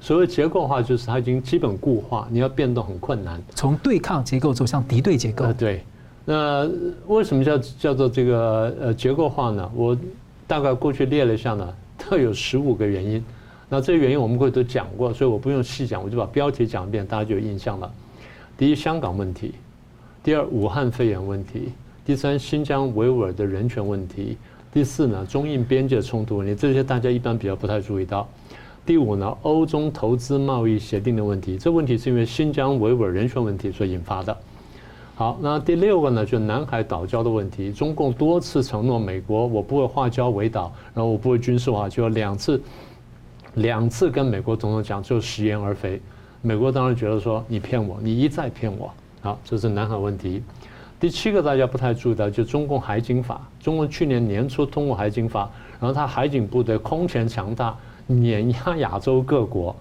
[0.02, 3.42] 所谓结构化，就是它已经基本固化，你要变动很困难。
[3.54, 5.46] 从对抗结构走向敌对结构。
[5.46, 5.84] 呃，对。
[6.26, 6.70] 那
[7.08, 9.72] 为什么叫叫做这个呃结构化呢？
[9.76, 9.98] 我
[10.48, 13.24] 大概过去列了一下呢，它有十五个原因。
[13.68, 17.92] 那这些原因我们过去都讲过，所以我不用细讲，我就把标题讲一遍，大家就有印象了。
[18.58, 19.52] 第一，香港问题；
[20.24, 21.72] 第二，武汉肺炎问题。
[22.06, 24.36] 第三，新疆维吾尔的人权问题；
[24.74, 28.28] 第四呢，中印边界冲突问题，这些大家一般比较不太注意到。
[28.86, 34.36] 第五呢，欧中投资贸易协定的问题，这问题是因为新疆维吾尔人权问题所引发的。
[35.16, 42.62] 好，那第六个呢，就南海岛礁的问题，中共多次承诺美国，我不会化礁为岛，然后我不会军事化，就两次，
[43.56, 46.02] 两次跟美国总统讲，就食言而肥。
[46.42, 48.90] 美国当然觉得说你骗我，你一再骗我。
[49.22, 50.42] 好，这是南海问题。
[51.02, 53.46] 第七个大家不太注意到，就中共海警法。
[53.60, 55.50] 中共去年年初通过海警法，
[55.82, 57.78] 然后他海警部队空前强大，
[58.12, 59.76] 碾压亚洲各国，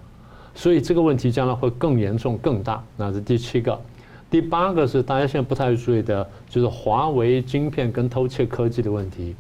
[0.55, 2.85] 所以这个问题将来会更严重、更大。
[2.97, 3.81] 那是第七个。
[4.31, 9.35] 第八个是大家现在不太注意的，就是华为晶片跟偷窃科技的问题。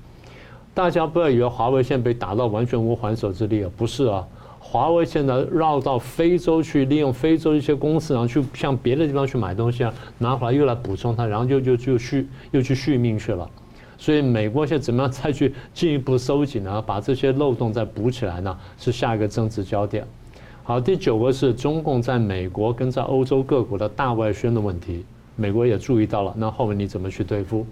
[0.72, 4.26] 大家不要以为华为现在被打到完全无还手之力啊，不是啊。
[4.59, 13.49] 华为现在绕到非洲去，利用非洲一些公司，然后去向别的地方去买东西啊，拿回来又来补充它，然后就就就续又去续命去了。
[13.99, 16.81] 所以美国现在怎么样再去进一步收紧呢？
[16.81, 18.57] 把这些漏洞再补起来呢？
[18.79, 20.07] 是下一个政治焦点。
[20.63, 27.67] 好，第九个是中共在美国跟在欧洲各国的大外宣的问题，美国也注意到了，那后面你怎么去对付？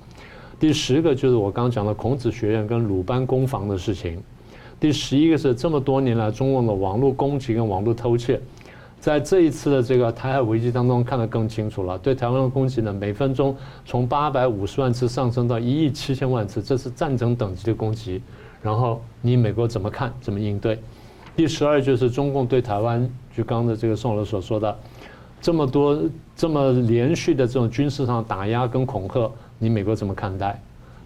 [0.58, 4.20] 第十个就是我刚讲的孔子学院跟鲁班攻防的事情。
[4.80, 8.40] 第十一个是这么多年来中共的网络攻击跟网络偷窃，
[9.06, 11.96] 在这一次的这个台海危机当中看得更清楚了。
[11.98, 18.20] 对台湾的攻击呢，每分钟从八百五十万次上升到一亿七千万次，这是战争等级的攻击。
[18.60, 20.12] 然后你美国怎么看？
[20.20, 20.76] 怎么应对？
[21.36, 24.76] 第十二就是中共对台湾，就刚刚的这个宋老师所说的，
[25.40, 26.02] 这么多
[26.34, 29.30] 这么连续的这种军事上打压跟恐吓，
[29.60, 30.60] 你美国怎么看待？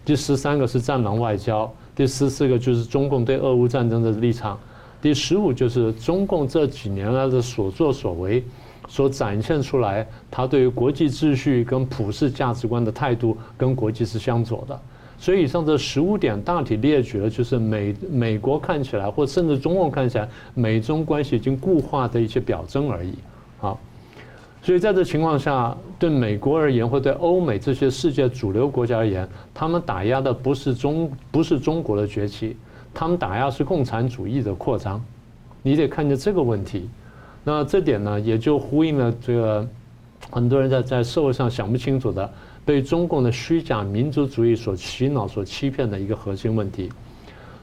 [0.07, 1.71] 第十三个是战狼外交。
[1.95, 4.59] 第十四个就是中共对俄乌战争的立场，
[5.01, 8.45] 第十五就是中共这几年来的所作所为，
[8.89, 14.79] 所展现出来，他对于国际秩序跟普世价值观的态度跟国际是相左的。
[15.19, 23.15] 所以以上这十五点大体列举了，就是美美国看起来，或甚至中共看起来，美中关系已经固化的一些表征而已。
[23.59, 23.79] 好。
[24.63, 32.55] 所以在这情况下，对美国而言，或对欧美这些世界主流国家而言，他们打压的不是中不是中国的崛起，
[32.93, 35.03] 他们打压是共产主义的扩张。
[35.63, 36.89] 你得看见这个问题。
[37.45, 39.67] 那这点呢，也就呼应了这个
[40.31, 42.31] 很多人在在社会上想不清楚的，
[42.65, 46.91] 被中共的虚假民族主义所洗脑、所欺骗的一个核心问题。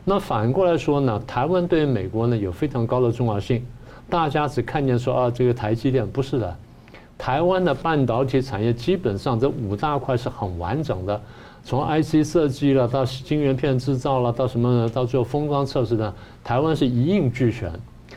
[0.04, 3.64] 那反过来说呢，台湾对于美国呢有非常高的重要性。
[4.10, 6.56] 大家只看见说啊，这个台积电不是的，
[7.18, 11.22] 台湾的半导体产业基本上这五大块是很完整的，
[11.68, 14.90] 从 IC 设计了到晶圆片制造了到什么呢？
[14.90, 17.70] 到最后封装测试呢，台湾是一应俱全。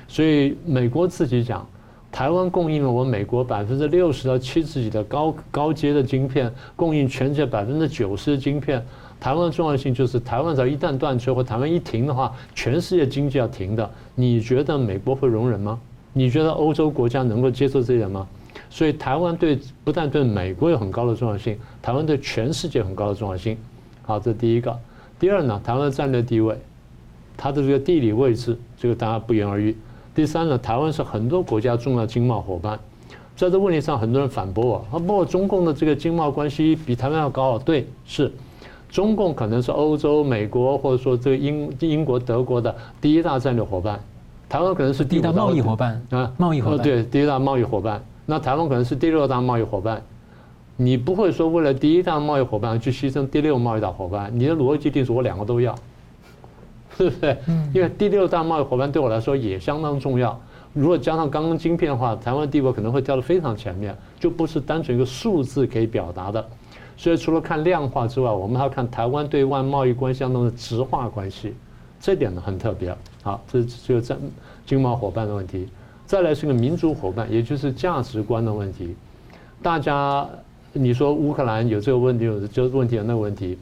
[0.07, 1.67] 所以美国自己讲，
[2.13, 8.81] 台湾供应了我们美国百分之六十到七十几的高高阶的晶片，供应全世界百分之九十的晶片。
[9.19, 13.91] 台湾的重要性就是，台湾只要一旦断炊或台湾一停的话，全世界经济要停的。
[14.15, 15.77] 你觉得美国会容忍吗？
[16.13, 18.29] 你觉得欧洲国家能够接受这点吗？
[18.71, 23.59] 所以台湾对不但对美国有很高的重要性，台湾对全世界很高的重要性。
[24.03, 24.75] 好，这第一个。
[25.19, 26.57] 第二呢，台湾的战略地位，
[27.37, 29.77] 它的这个地理位置，这个大家不言而喻。
[30.15, 32.79] 第三呢，台湾是很多国家重要经贸伙伴，
[33.37, 37.59] 在这问题上，很多人反驳我，啊，不过中共的这个经贸关系比台湾要高。
[37.59, 38.33] 对，是，
[38.89, 44.01] 中共可能是欧洲、美国或者说这个英英国、德国的第一大战略伙伴，
[44.49, 48.03] 台湾可能是第一大贸易伙伴啊，贸易伙伴，对，第一大贸易伙伴。
[48.31, 50.01] 那台湾可能是第六大贸易伙伴，
[50.77, 55.75] 你不会说为了第一大贸易伙伴去牺牲第六贸易大伙伴，你的逻辑定是我两个都要。
[56.97, 57.37] 对不对？
[57.75, 60.41] 因为第六大贸易伙伴对我来说也相当重要。
[60.73, 66.47] 如果加上刚刚晶片的话，台湾地位可能会掉得非常前面，就不是单纯一个数字可以表达的。
[66.97, 71.55] 所以除了看量化之外，我们还要看台湾对外贸易关系当中的直化关系，
[71.99, 72.95] 这点呢很特别。
[73.23, 74.17] 好，这是这个在
[74.65, 75.69] 经贸伙伴的问题。
[76.11, 78.97] 再来是个民主伙伴，也就是价值观的问题。
[79.63, 80.29] 大家
[80.73, 83.57] 你说乌克兰有这个问题，有这个问题，有那个问题。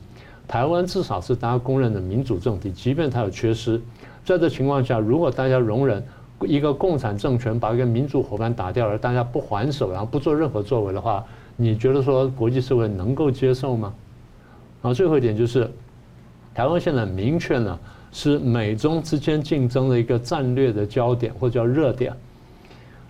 [0.46, 3.78] 台湾至少是大家公认的民主政体，即便它有缺失，
[4.24, 6.02] 在这情况下，如果大家容忍
[6.40, 11.22] 一个共产政权把一个民主伙伴打掉，而大家不还手，然后不做任何作为的话，
[11.54, 13.92] 你觉得说国际社会能够接受吗？
[14.80, 15.70] 然后最后一点就是，
[16.54, 17.78] 台湾现在明确呢
[18.10, 22.10] 是美中之间竞争的一个战略的焦点或者叫热点，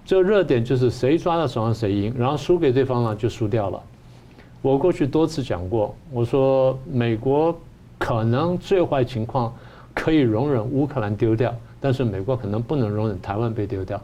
[0.09, 3.78] 这个热点就是谁抓到手上谁赢，然后输给对方呢就输掉了。
[4.62, 7.54] 我过去多次讲过，我说美国
[7.98, 9.54] 可能最坏情况
[9.92, 14.00] 可以容忍乌克兰丢掉，但是美国可能不能容忍台湾被丢掉。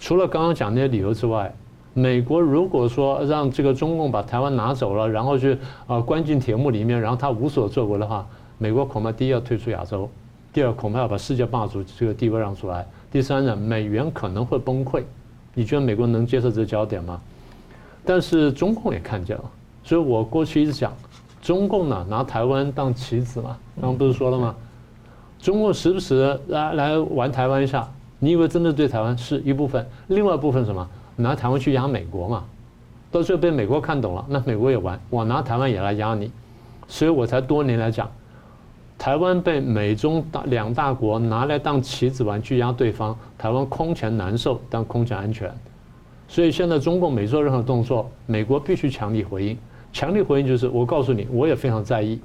[0.00, 1.54] 除了刚刚讲那些理由之外，
[1.92, 8.26] 美国如果说让这个中共把台湾拿走了，然后去啊关进铁幕里面，然后他无所作为的话，
[8.56, 10.08] 美国恐怕第一要退出亚洲，
[10.54, 15.02] 第二恐怕要把世界霸主这个地位让出来，第三呢，美元可能会崩溃。
[15.58, 17.20] 你觉得美国能接受这个焦点吗？
[18.04, 19.44] 但是中共也看见了。
[19.82, 20.92] 所以我过去一直讲，
[21.42, 24.54] 中共呢拿台湾当棋子嘛，刚刚不是说了吗？
[25.40, 27.88] 中共时不时来来玩台湾一下，
[28.20, 29.84] 你以为真的对台湾是一部分？
[30.06, 30.88] 另外一部分什么？
[31.16, 32.44] 拿台湾去压美国嘛？
[33.10, 36.30] 到最后被美国看懂了，那美国也玩，我拿台湾也来压你，
[36.86, 38.08] 所以我才多年来讲，
[38.98, 45.48] 台湾被美中大两大国拿来当棋子玩去压对方，台湾空前难受，但空前安全。
[46.26, 49.56] 所以现在中共没做任何动作，美国必须强力回应。
[49.92, 52.20] 强力回应就是，我告诉你，我也非常在意，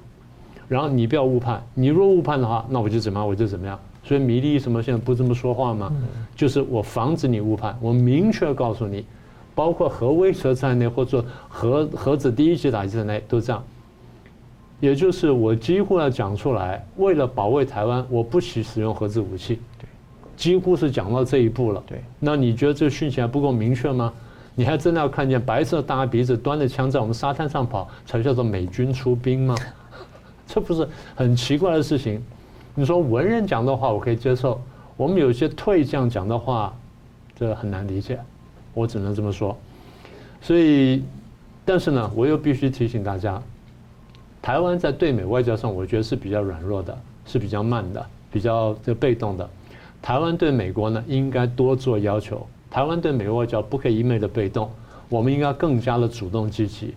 [0.68, 3.80] 然后你不要误判，你若误判的话，那我就怎么样，我就怎么样。
[4.04, 5.94] 所以米利什么现在不这么说话吗？
[6.36, 9.06] 就是我防止你误判，我明确告诉你，
[9.56, 13.64] 包括核威慑在内，或者核核子第一级打击在内，都这样。
[14.80, 19.60] 也就是我几乎要讲出来，为了保卫台湾，我不许使用核子武器。
[19.80, 19.86] 对，
[20.36, 21.84] 几乎是讲到这一步了。
[21.88, 24.12] 对，那你觉得这个讯息还不够明确吗？
[24.56, 29.56] 你还真的要看见白色大鼻子端着枪在我们沙滩上跑，才叫做美军出兵吗？
[30.46, 32.22] 这不是很奇怪的事情？
[32.76, 34.62] 你说文人讲的话我可以接受，
[34.98, 36.76] 我们有些退将讲的话，
[37.36, 38.20] 这很难理解，
[38.74, 39.58] 我只能这么说。
[40.42, 41.04] 所以，
[41.64, 43.42] 但是呢，我又必须提醒大家，
[44.44, 49.50] 台湾在对美外交上，我觉得是比较软弱的，是比较慢的，比较这被动的。
[50.02, 52.46] 台湾对美国呢，应该多做要求。
[52.70, 54.70] 台湾对美国外交不可以一味的被动，
[55.08, 56.94] 我们应该更加的主动积极。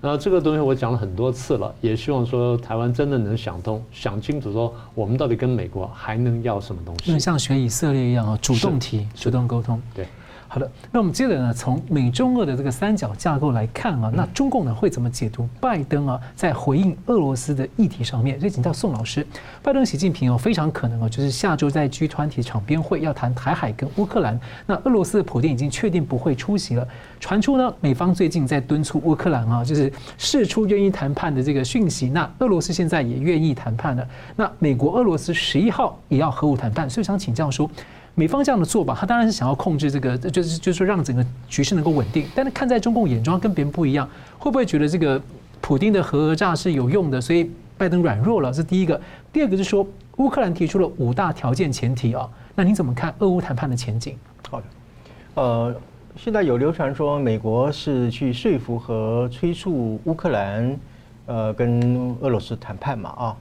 [0.00, 7.18] 那这个东西我讲了很多次了，也希望说台湾真的能想通、想清楚，说我们到底跟美国还能要什么东西？
[7.18, 9.82] 像学以色列一样啊，主动提、主动沟通。
[9.92, 10.06] 对。
[10.48, 18.38] 好的，那我们接着呢，从美中俄的这个三角架构来看啊，那中共呢会怎么解读拜登啊在回应俄罗斯的议题上面？
[18.38, 19.26] 所以请教宋老师，
[19.62, 24.38] 拜登、习近平哦，非常可能哦，就是下周在 G 团体场边会要谈台海跟乌克兰。
[24.66, 26.86] 那俄罗斯的普京已经确定不会出席了。
[27.18, 32.08] 传出呢，美方最近在敦促乌克兰啊，就是释出愿意谈判的这个讯息。
[32.08, 34.08] 那俄罗斯现在也愿意谈判了。
[34.36, 37.68] 那美国、俄罗斯十一号也要核武谈判，所以想请教说。
[38.18, 42.26] 美方这样的做法，他当然是想要控制这个，就是就是说让整个局势能够稳定。
[42.34, 44.08] 但是看在中共眼中，跟别人不一样，
[44.38, 45.20] 会不会觉得这个
[45.60, 47.20] 普丁的核讹诈是有用的？
[47.20, 48.98] 所以拜登软弱了，这第一个。
[49.34, 49.86] 第二个是说，
[50.16, 54.16] 乌克兰提出了五大条件前提啊，那你怎么看俄乌谈判的前景？
[54.48, 54.66] 好的，
[55.34, 55.76] 呃，
[56.16, 60.80] 现在有流传说美国是去说服和催促乌克兰，
[61.26, 63.36] 呃，跟俄罗斯谈判嘛啊。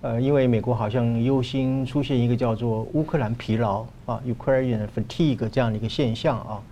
[0.00, 6.62] 呃，因为美国好像忧心出现一个叫做乌克兰疲劳啊 （Ukrainian fatigue） 这样的一个现象啊。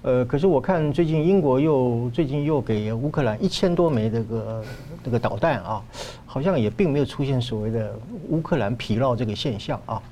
[0.00, 4.64] 呃，可是我看最近英国又最近又给乌克兰一千多枚这个
[5.04, 5.82] 这个导弹啊，
[6.24, 7.94] 好像也并没有出现所谓的
[8.30, 10.02] 乌克兰疲劳这个现象啊。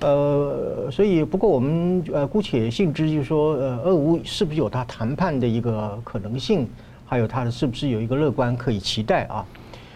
[0.00, 6.68] 呃，所以不过我们呃姑且信之，就是说呃，俄乌是不是有它谈判的一个可能性，
[7.06, 9.46] 还有它的是不是有一个乐观可以期待啊？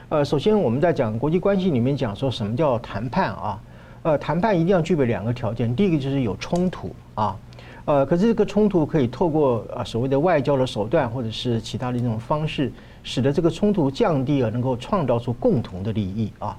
[0.09, 3.61] 呃，首先我们在讲国际关系里面讲说什么叫谈判啊？
[4.05, 7.37] 呃，谈判一定要具备两个条件，第一个就是有冲突啊，
[7.87, 12.71] 呃，可是这个冲突可以透过啊所谓的外交的手段或者是其他的一种方式，
[13.03, 16.57] 使得这个冲突降低而能够创造出共同的利益啊，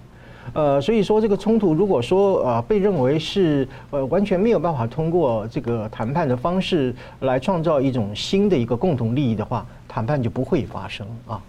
[0.52, 11.42] 呃，所以说这个冲突如果说啊被认为是呃完全没有办法通过这个谈判的方式来创造一种新的一个共同利益的话，谈判就不会发生啊。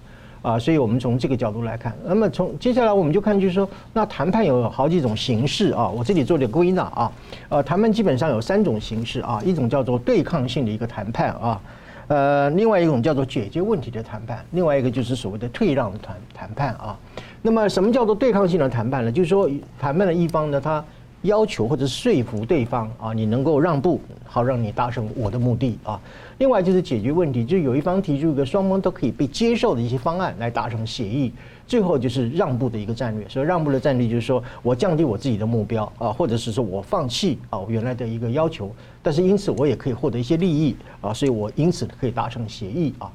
[0.49, 5.87] 啊，所以我们从这个角度来看，那么从接下来我们就看，就是说，那谈判有好几种形式啊。
[5.87, 7.13] 我这里做点归纳啊，
[7.51, 11.61] 呃，谈判基本上有三种形式啊，一种叫做对抗性的一个谈判啊，
[12.07, 16.99] 呃，另外一种叫做解决问题的谈判，另外一个就是所谓的退让的谈谈判啊。
[17.43, 19.13] 那么什么叫做对抗性的谈判呢？
[19.13, 20.83] 就是说，谈判的一方呢，他
[21.23, 26.01] 要求或者说服对方啊，你能够让步，好让你达成我的目的啊。
[26.39, 31.33] 另外就是解决问题，就有一方提出一个双方都可以被接受的一些方案来达成协议。
[31.67, 33.29] 最后就是让步的一个战略。
[33.29, 38.71] 所以让步的战略就是说我降低我自己的目标啊，或者是说我放弃啊原来的一个要求，
[39.03, 43.11] 但是因此我也可以获得一些利益啊，所以我因此可以达成协议啊。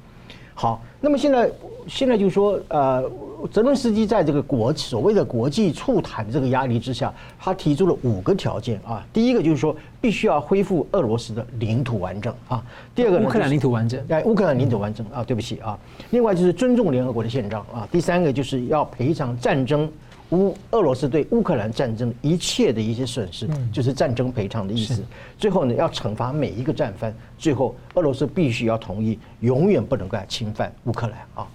[0.55, 1.51] 好，那么现在
[1.87, 3.03] 现在就是说，呃，
[3.51, 9.05] 泽伦斯基在这个国所谓的国际促谈这个压力之下，他提出了五个条件啊。
[9.11, 12.63] 第一个就是说，必须要恢复俄罗斯的领土完整啊。
[12.93, 14.01] 第二个，乌克兰领土完整。
[14.09, 15.77] 哎，乌克兰领土完整啊，对不起啊。
[16.11, 17.87] 另外就是尊重联合国的宪章啊。
[17.91, 19.91] 第三个就是要赔偿战争。
[20.33, 25.03] 乌俄罗斯对乌克兰战争一切的一些损失，就是战争赔偿的意思。
[25.37, 27.13] 最后呢，要惩罚每一个战犯。
[27.37, 31.47] 最后，俄罗斯必须要同意，永远不能够侵犯乌克兰啊。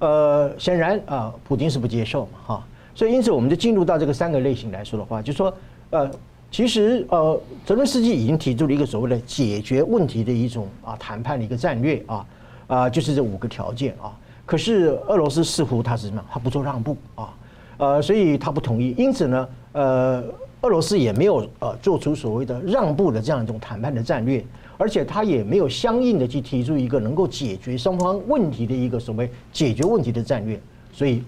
[0.00, 2.66] 呃，显然啊，普京是不接受嘛，哈。
[2.94, 5.52] 所以，因此我们就进入到这个三个类型来说的话，就说
[5.88, 6.10] 呃，
[6.50, 12.26] 其实呃，泽伦斯基已经提出了一个所谓的解决问题的一种啊谈判的一个战略啊
[12.66, 14.12] 啊，就是这五个条件啊。
[14.44, 16.22] 可是俄罗斯似乎他是什么？
[16.30, 17.32] 他不做让步啊。
[17.78, 20.22] 呃，所以他不同意，因此呢，呃，
[20.62, 24.44] 俄罗斯也没有呃做出所谓的让步的这样一种谈判的战略，
[24.76, 30.60] 而且他也没有相应的去提出一个能够解决双方问题的一个所谓解决问题的战略，
[30.92, 31.22] 所以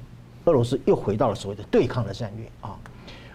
[0.47, 2.77] 俄罗斯又回到了所谓的对抗的战略啊，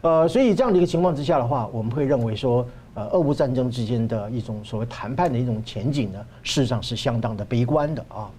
[0.01, 8.29] 呃，所以这样的一个情况之下的话，我们会认为说，呃，俄乌战争之间的一种所谓谈判的一种前景呢，事实上是相当的悲观的啊。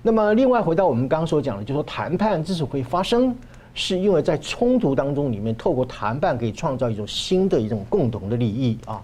[0.00, 3.34] 那么，另外回到我们刚刚所讲的，就是说谈判之所以会发生。
[3.74, 9.02] 是因为在冲突当中里面，透过谈判可以创造一种新的一种共同的利益啊。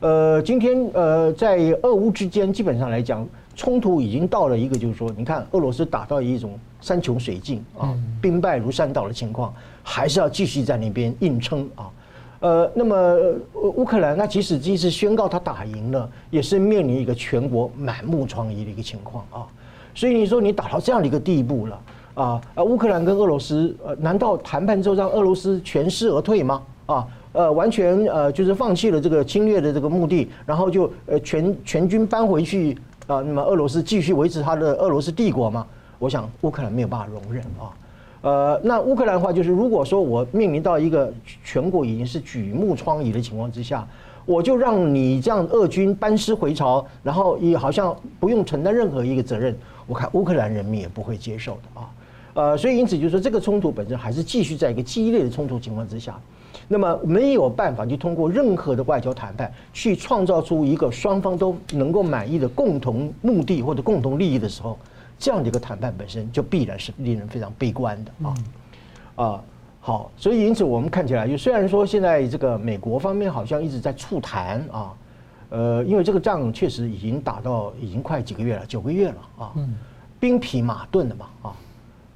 [0.00, 7.92] 呃，今天呃，在俄乌之间，基本上来讲，冲突已经到了一个就是说，你看俄罗斯打到一种山穷水尽啊，
[8.22, 9.52] 兵败如山倒的情况，
[9.82, 11.90] 还是要继续在那边硬撑啊。
[12.40, 13.18] 呃，那么
[13.54, 19.46] 乌克兰，那即使这次宣告他打赢了，也是面临一个全国满目疮痍的一个情况啊。
[19.96, 21.78] 所以你说你打到这样的一个地步了。
[22.18, 26.60] 啊，呃，乌克兰跟俄罗斯，呃，难道谈判之后让俄罗斯全师而退吗？
[26.86, 33.22] 啊，呃，完全呃就是放弃了这个侵略的这个目的，然后就呃全全军搬回去啊？
[33.24, 35.64] 那么俄罗斯继续维持他的俄罗斯帝国吗？
[36.00, 37.70] 我想乌克兰没有办法容忍啊。
[38.22, 41.12] 呃，那乌克兰的话就是，如果说我面临到一个
[41.44, 43.86] 全国已经是举目疮痍的情况之下，
[44.26, 49.56] 我就让你这样俄军班师回朝，然后也好像不用承担任何一个责任，
[49.86, 51.88] 我看乌克兰人民也不会接受的啊。
[52.38, 56.16] 呃，所以因此就是说，这个冲突本身还是继续在一个激烈的冲突情况之下，
[56.68, 64.78] 那么没有办法去通过任何的外交谈判去创造出一个双方都能够满意的共同目的或者共同利益的时候，
[65.18, 68.34] 这样的一个谈判本身就必然是令人非常悲观的啊
[69.16, 69.44] 啊。
[69.80, 74.94] 好，所以因此我们看起来，就虽然说现在这个美国方面好像一直在促谈啊，
[75.50, 79.52] 呃，因为这个仗确实已经打到已经快几个月了，九个月了啊，
[80.20, 81.50] 兵疲马顿的嘛啊。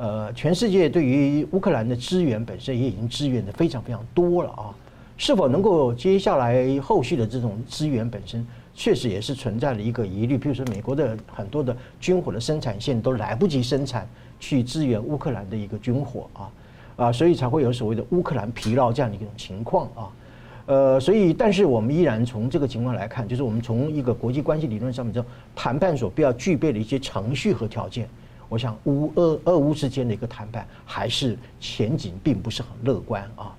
[0.02, 4.74] 呃，全世界对于乌克兰的支援本身也已经支援的非常非常多了啊，
[5.16, 8.44] 是否能够接下来后续的这种资源本身，
[8.74, 10.36] 确实也是存在了一个疑虑。
[10.36, 14.04] 比如说，美国的很多的军火的生产线都来不及生产
[14.40, 16.50] 去支援乌克兰的一个军火啊
[16.96, 20.10] 啊，所以才会有所谓的乌克兰疲劳这样的一种情况啊。
[20.66, 25.24] 呃，所以但是我们依然从这个情况来看，就是我们从一个国际关系理论上面，这
[25.54, 28.08] 谈判所必要具备的一些程序和条件，
[28.52, 33.50] 我想乌俄俄乌之间的一个谈判还是前景并不是很乐观啊。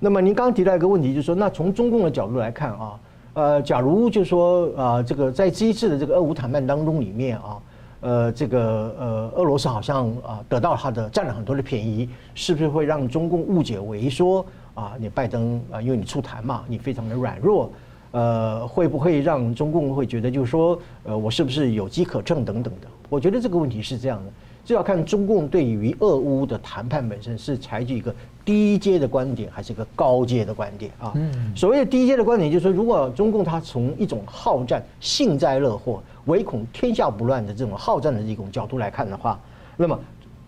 [0.00, 3.00] 那么您刚刚提到一个问题，就是说，那从中共的角度来看啊，
[3.34, 7.62] 呃，假如就是说啊，这个在这一次的这个俄乌谈判当中里面啊，
[8.00, 14.44] 呃，这个呃，俄罗斯好像啊得到他的占了很多的便宜，是不是会让中共误解为说
[14.74, 17.70] 啊，你拜登啊，因为你促谈嘛，你非常的软弱，
[18.10, 22.88] 呃，会不会让中共会觉得就是说，呃，我是不是有机可乘等等的？
[23.08, 24.32] 我觉得这个问题是这样的。
[24.64, 31.10] 就要看中共对于俄乌的谈判本身是采取一个低阶的观点，还是一个高阶的观点啊？
[31.14, 39.40] 嗯，所谓的低阶的观点，就是说，如果中共他从一种好战、幸灾乐祸、唯恐天下不乱的这种好战的这种角度来看的话，
[39.74, 39.98] 那么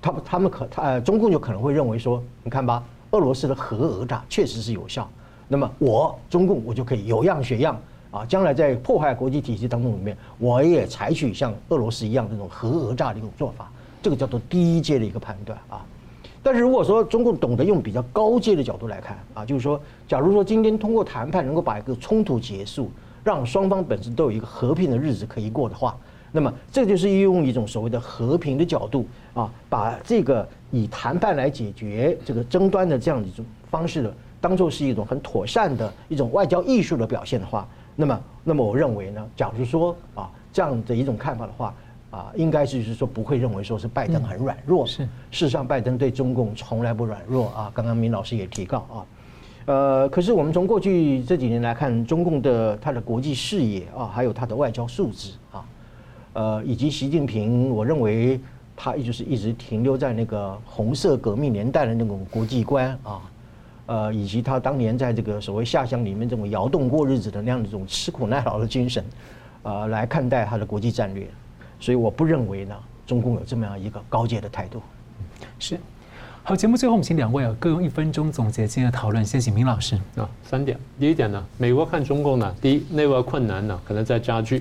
[0.03, 5.09] 他他们可他呃中共就可能会认为说，你看吧，俄罗斯的核讹诈确实是有效，
[5.49, 7.81] 那么我中共我就可以有样学样
[8.11, 13.71] 啊，将来在破坏国际体系当中里面，我也采取像俄罗斯一样这种核讹诈的一种做法。
[14.03, 15.85] 这个叫做低阶的一个判断啊，
[16.43, 22.91] 但是如果说中共懂得用比较高阶的角度来看啊，就是说，假如说今天通过谈判能够把一个冲突结束，
[23.23, 25.95] 让双方本身都有一个和平的日子可以过的话，
[26.33, 37.69] 那么这就是用一种所谓的和平的角度啊，把这个以谈判来解决这个争端的这样一种方式的，当做是一种很妥善的一种外交艺术的表现的话，
[38.01, 41.75] 那么，那么我认为呢，假如说啊这样的一种看法的话。
[42.11, 47.71] 啊，应该是就是说不会认为说是拜登很软弱，是事实上拜登对中共从来不软弱啊。
[47.73, 49.07] 刚刚明老师也提到啊，
[49.67, 55.65] 呃，可是我们从过去这几年来看，中共的他的国际视野啊，还有他的外交素质啊，
[56.33, 58.41] 呃，以及习近平，我认为
[58.75, 63.23] 他一直是一直停留在那个红色革命年代的那种国际观啊，
[63.91, 69.05] 呃，以及他当年在这个所谓下乡里面这种窑洞过日子的那样的这种吃苦耐劳的精神，
[69.65, 71.27] 啊，来看待他的国际战略。
[71.81, 74.81] 所以我不认为呢，中共有这么样一个高阶的态度。
[75.59, 75.77] 是，
[76.45, 79.25] 好，节目最后我们请两位啊各用一分钟总结今天的讨论。
[79.25, 80.79] 先请明老师啊，三点。
[81.01, 84.61] 第一点呢，美国看中共呢，第一内外困难呢可能在加剧；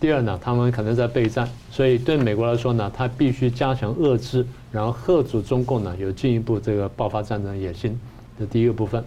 [0.00, 8.00] 第二呢，他们可能在备战，所以对美国来说呢，他必须加强遏制，然后吓阻中共呢有进一步这个爆发战争野心。
[8.38, 9.04] 这第一个部分。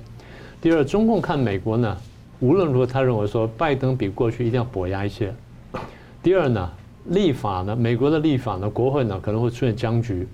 [0.61, 1.97] 第二，中共看美国呢，
[2.39, 5.33] 无论如何，他认为说拜登比过去一定要跛鸭一些。
[6.21, 6.69] 第二呢。
[7.09, 10.27] 立法呢，美国的立法呢，国会呢可能会出现僵局，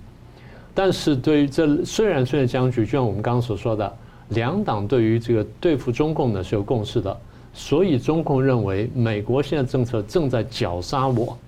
[0.74, 3.96] 但是对于这虽然出现僵局，就像我们刚刚所说的，
[4.30, 7.16] 两党对于这个对付中共呢是有共识的，
[7.52, 11.38] 所以中共认为美国现在政策正在绞杀我，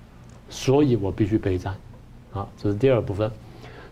[0.48, 1.74] 所以我必须备战，
[2.32, 3.28] 啊，这是第二部分。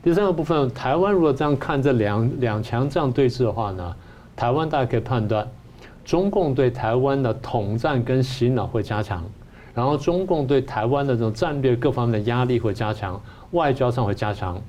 [0.05, 3.97] 第三个部分，台湾如果这样看这两两强这样对峙的话呢，
[4.37, 5.49] 台湾大家可以判断，
[6.05, 9.25] 中共对台湾的统战跟洗脑会加强。
[9.75, 13.19] 然后中共对台湾的这种战略各方面的压力会加强，
[13.53, 14.61] 外交上会加强，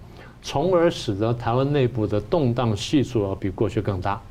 [0.41, 4.21] 从而使得台湾内部的动荡系数要比过去更大，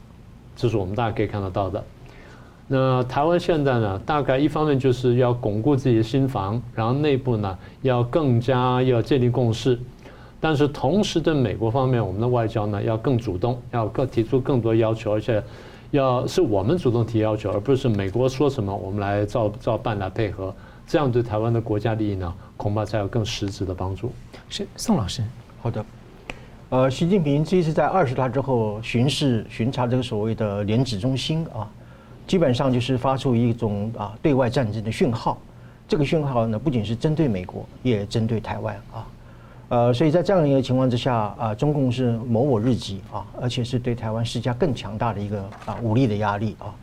[0.57, 1.85] 这是我们大家可以看得到的。
[2.67, 9.79] 那台湾现在呢，大概一方面就是要巩固自己的心防，然后内部呢要更加要建立共识，
[10.45, 15.43] 但是同时对美国方面，我们的外交呢要更主动，要更提出更多要求，而且。
[15.91, 20.53] 要是我们主动提要求，而不是美国说什么我们来照照办来配合，
[20.89, 24.11] 这样对台湾的国家利益呢，恐怕才有更实质的帮助。
[24.49, 25.23] 是宋老师，
[25.63, 25.87] 好的。
[26.71, 31.71] 呃，习近平这一次在二十大之后巡视巡查这个所谓的联指中心啊，
[32.27, 35.39] 基本上就是发出一种啊对外战争的讯号。
[35.87, 39.07] 这个讯号呢，不仅是针对美国，也针对台湾啊。
[39.71, 46.75] 呃，所以在这样一个情况之下，啊，中共是谋我日己啊，而且是对台湾施加更强大的一个啊武力的压力啊，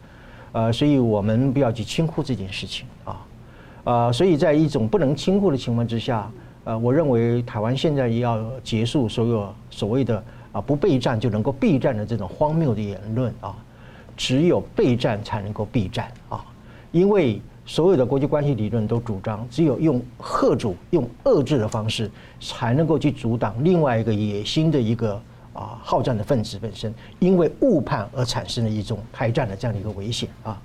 [0.54, 3.26] 呃，所以我们不要去轻忽这件事情啊，
[3.84, 6.30] 呃，所以在一种不能轻忽的情况之下，
[6.64, 13.56] 呃，我认为台湾现在也要结束所有所谓的啊不备战就能够避战的这种荒谬的言论啊，
[14.18, 16.44] 只有备战才能够避战啊，
[16.92, 17.40] 因为。
[17.66, 22.10] 所有的国际关系理论都主张，只有用吓阻、用遏制的方式，
[22.40, 25.14] 才能够去阻挡另外一个野心的一个
[25.54, 30.62] 啊好战的分子本身，因为误判而产生的一种开战的这样的一个危险啊，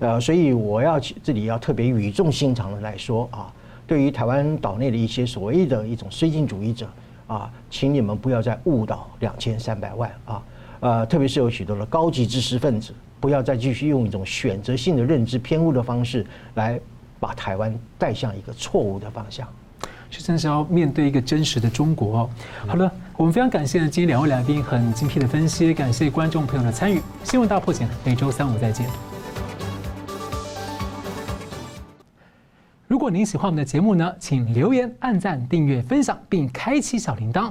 [0.00, 3.52] 呃，所以我要去这里要特别语重心长的来说啊，
[3.86, 6.86] 对于台湾岛内的一些所谓的一种绥靖主义者
[7.28, 10.42] 啊，请你们不要再误导两千三百万啊，
[10.80, 16.78] 呃，特别是有许多的高级知识分子不要再继续用一种选择性的认知偏误的方式来
[17.20, 19.46] 把台湾带向一个错误的方向。
[20.10, 22.30] 是真是要面对一个真实的中国哦。
[22.66, 27.00] 好了，我们非常感谢今天两位来宾很精辟的分析，感谢观众朋友的参与。
[27.22, 28.86] 新闻大破解，每周三五再见。
[32.88, 37.50] 如果您喜欢我们的节目呢，请留言、按赞、订阅、分享，并开启小铃铛。